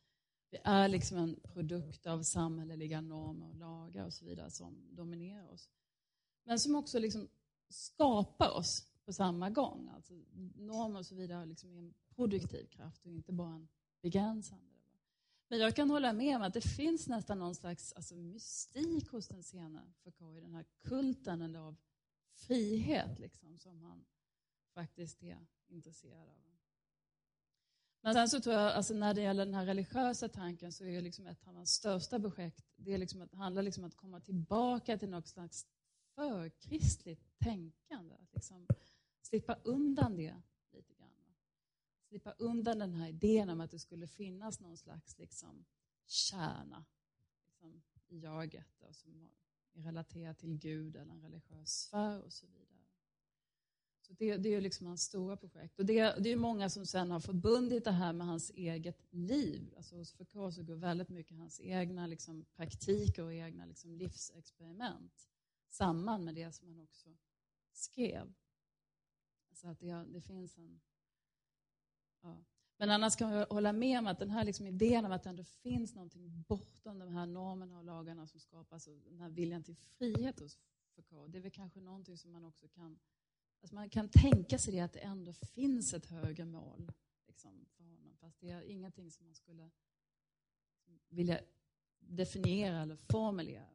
vi 0.50 0.58
är 0.64 0.88
liksom 0.88 1.18
en 1.18 1.40
produkt 1.42 2.06
av 2.06 2.22
samhälleliga 2.22 3.00
normer 3.00 3.48
och 3.48 3.56
lagar 3.56 4.04
och 4.04 4.12
så 4.12 4.24
vidare 4.24 4.50
som 4.50 4.86
dominerar 4.90 5.52
oss. 5.52 5.70
Men 6.44 6.58
som 6.58 6.74
också 6.74 6.98
liksom 6.98 7.28
skapar 7.68 8.50
oss 8.50 8.86
på 9.04 9.12
samma 9.12 9.50
gång. 9.50 9.90
Alltså 9.94 10.14
normer 10.54 10.98
och 10.98 11.06
så 11.06 11.14
vidare 11.14 11.46
liksom 11.46 11.74
är 11.74 11.78
en 11.78 11.94
produktiv 12.14 12.66
kraft 12.66 13.06
och 13.06 13.12
inte 13.12 13.32
bara 13.32 13.54
en 13.54 13.68
begränsande. 14.02 14.65
Men 15.48 15.58
jag 15.58 15.76
kan 15.76 15.90
hålla 15.90 16.12
med 16.12 16.36
om 16.36 16.42
att 16.42 16.54
det 16.54 16.60
finns 16.60 17.08
nästan 17.08 17.38
någon 17.38 17.54
slags 17.54 17.92
alltså, 17.92 18.16
mystik 18.16 19.10
hos 19.10 19.28
den 19.28 19.42
sena 19.42 19.92
Foucault, 20.04 20.42
den 20.42 20.54
här 20.54 20.64
kulten 20.84 21.56
av 21.56 21.76
frihet 22.34 23.18
liksom, 23.18 23.58
som 23.58 23.82
han 23.82 24.04
faktiskt 24.74 25.22
är 25.22 25.46
intresserad 25.68 26.28
av. 26.28 26.46
Men 28.00 28.14
sen 28.14 28.28
så 28.28 28.40
tror 28.40 28.54
jag, 28.54 28.72
alltså 28.72 28.94
när 28.94 29.14
det 29.14 29.20
gäller 29.20 29.44
den 29.44 29.54
här 29.54 29.66
religiösa 29.66 30.28
tanken 30.28 30.72
så 30.72 30.84
är 30.84 31.00
liksom 31.00 31.26
ett 31.26 31.48
av 31.48 31.54
hans 31.54 31.70
största 31.70 32.20
projekt, 32.20 32.64
det 32.76 32.94
är 32.94 32.98
liksom 32.98 33.22
att, 33.22 33.34
handlar 33.34 33.62
liksom 33.62 33.84
om 33.84 33.88
att 33.88 33.96
komma 33.96 34.20
tillbaka 34.20 34.98
till 34.98 35.08
något 35.08 35.28
slags 35.28 35.66
förkristligt 36.14 37.38
tänkande. 37.38 38.14
Att 38.14 38.34
liksom 38.34 38.66
slippa 39.22 39.54
undan 39.64 40.16
det 40.16 40.34
slippa 42.08 42.32
undan 42.32 42.78
den 42.78 42.94
här 42.94 43.08
idén 43.08 43.48
om 43.48 43.60
att 43.60 43.70
det 43.70 43.78
skulle 43.78 44.06
finnas 44.06 44.60
någon 44.60 44.76
slags 44.76 45.18
liksom, 45.18 45.64
kärna 46.06 46.84
liksom, 47.44 47.82
i 48.08 48.18
jaget 48.18 48.66
då, 48.78 48.92
som 48.92 49.16
är 49.16 49.82
relaterad 49.82 50.38
till 50.38 50.58
Gud 50.58 50.96
eller 50.96 51.12
en 51.12 51.22
religiös 51.22 51.70
sfär 51.70 52.22
och 52.22 52.32
så 52.32 52.46
vidare. 52.46 52.66
Så 54.00 54.12
det, 54.12 54.36
det 54.36 54.54
är 54.54 54.60
liksom 54.60 54.86
hans 54.86 55.02
stora 55.02 55.36
projekt. 55.36 55.78
Och 55.78 55.86
det, 55.86 56.14
det 56.18 56.32
är 56.32 56.36
många 56.36 56.70
som 56.70 56.86
sen 56.86 57.10
har 57.10 57.20
förbundit 57.20 57.84
det 57.84 57.90
här 57.90 58.12
med 58.12 58.26
hans 58.26 58.50
eget 58.50 59.06
liv. 59.10 59.74
Alltså 59.76 59.96
hos 59.96 60.12
Foucault 60.12 60.54
så 60.54 60.62
går 60.62 60.76
väldigt 60.76 61.08
mycket 61.08 61.36
hans 61.36 61.60
egna 61.60 62.06
liksom, 62.06 62.44
praktiker 62.56 63.22
och 63.22 63.34
egna 63.34 63.66
liksom, 63.66 63.94
livsexperiment 63.94 65.28
samman 65.68 66.24
med 66.24 66.34
det 66.34 66.52
som 66.52 66.68
han 66.68 66.80
också 66.80 67.16
skrev. 67.72 68.34
Så 69.52 69.68
att 69.68 69.80
det, 69.80 70.04
det 70.08 70.20
finns 70.20 70.58
en 70.58 70.80
Ja. 72.20 72.44
Men 72.78 72.90
annars 72.90 73.16
kan 73.16 73.32
jag 73.32 73.46
hålla 73.46 73.72
med 73.72 73.98
om 73.98 74.06
att 74.06 74.18
den 74.18 74.30
här 74.30 74.44
liksom 74.44 74.66
idén 74.66 75.04
om 75.04 75.12
att 75.12 75.22
det 75.22 75.30
ändå 75.30 75.44
finns 75.44 75.94
någonting 75.94 76.44
bortom 76.48 76.98
de 76.98 77.08
här 77.08 77.26
normerna 77.26 77.78
och 77.78 77.84
lagarna 77.84 78.26
som 78.26 78.40
skapas, 78.40 78.86
och 78.86 78.94
den 79.04 79.20
här 79.20 79.28
viljan 79.28 79.62
till 79.62 79.76
frihet 79.76 80.40
hos 80.40 80.58
Foucault, 80.94 81.32
det 81.32 81.38
är 81.38 81.42
väl 81.42 81.50
kanske 81.50 81.80
någonting 81.80 82.18
som 82.18 82.32
man 82.32 82.44
också 82.44 82.68
kan 82.68 82.98
alltså 83.60 83.74
man 83.74 83.90
kan 83.90 84.08
tänka 84.08 84.58
sig 84.58 84.74
det 84.74 84.80
att 84.80 84.92
det 84.92 84.98
ändå 84.98 85.32
finns 85.32 85.94
ett 85.94 86.06
högre 86.06 86.44
mål 86.44 86.92
liksom, 87.26 87.66
för 87.76 87.84
honom, 87.84 88.16
fast 88.16 88.40
det 88.40 88.50
är 88.50 88.62
ingenting 88.62 89.10
som 89.10 89.26
man 89.26 89.34
skulle 89.34 89.70
vilja 91.08 91.40
definiera 91.98 92.82
eller 92.82 92.96
formulera. 92.96 93.68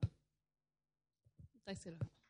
Tack 1.64 1.80
ska 1.80 1.92
du 1.92 1.98
ha. 1.98 2.21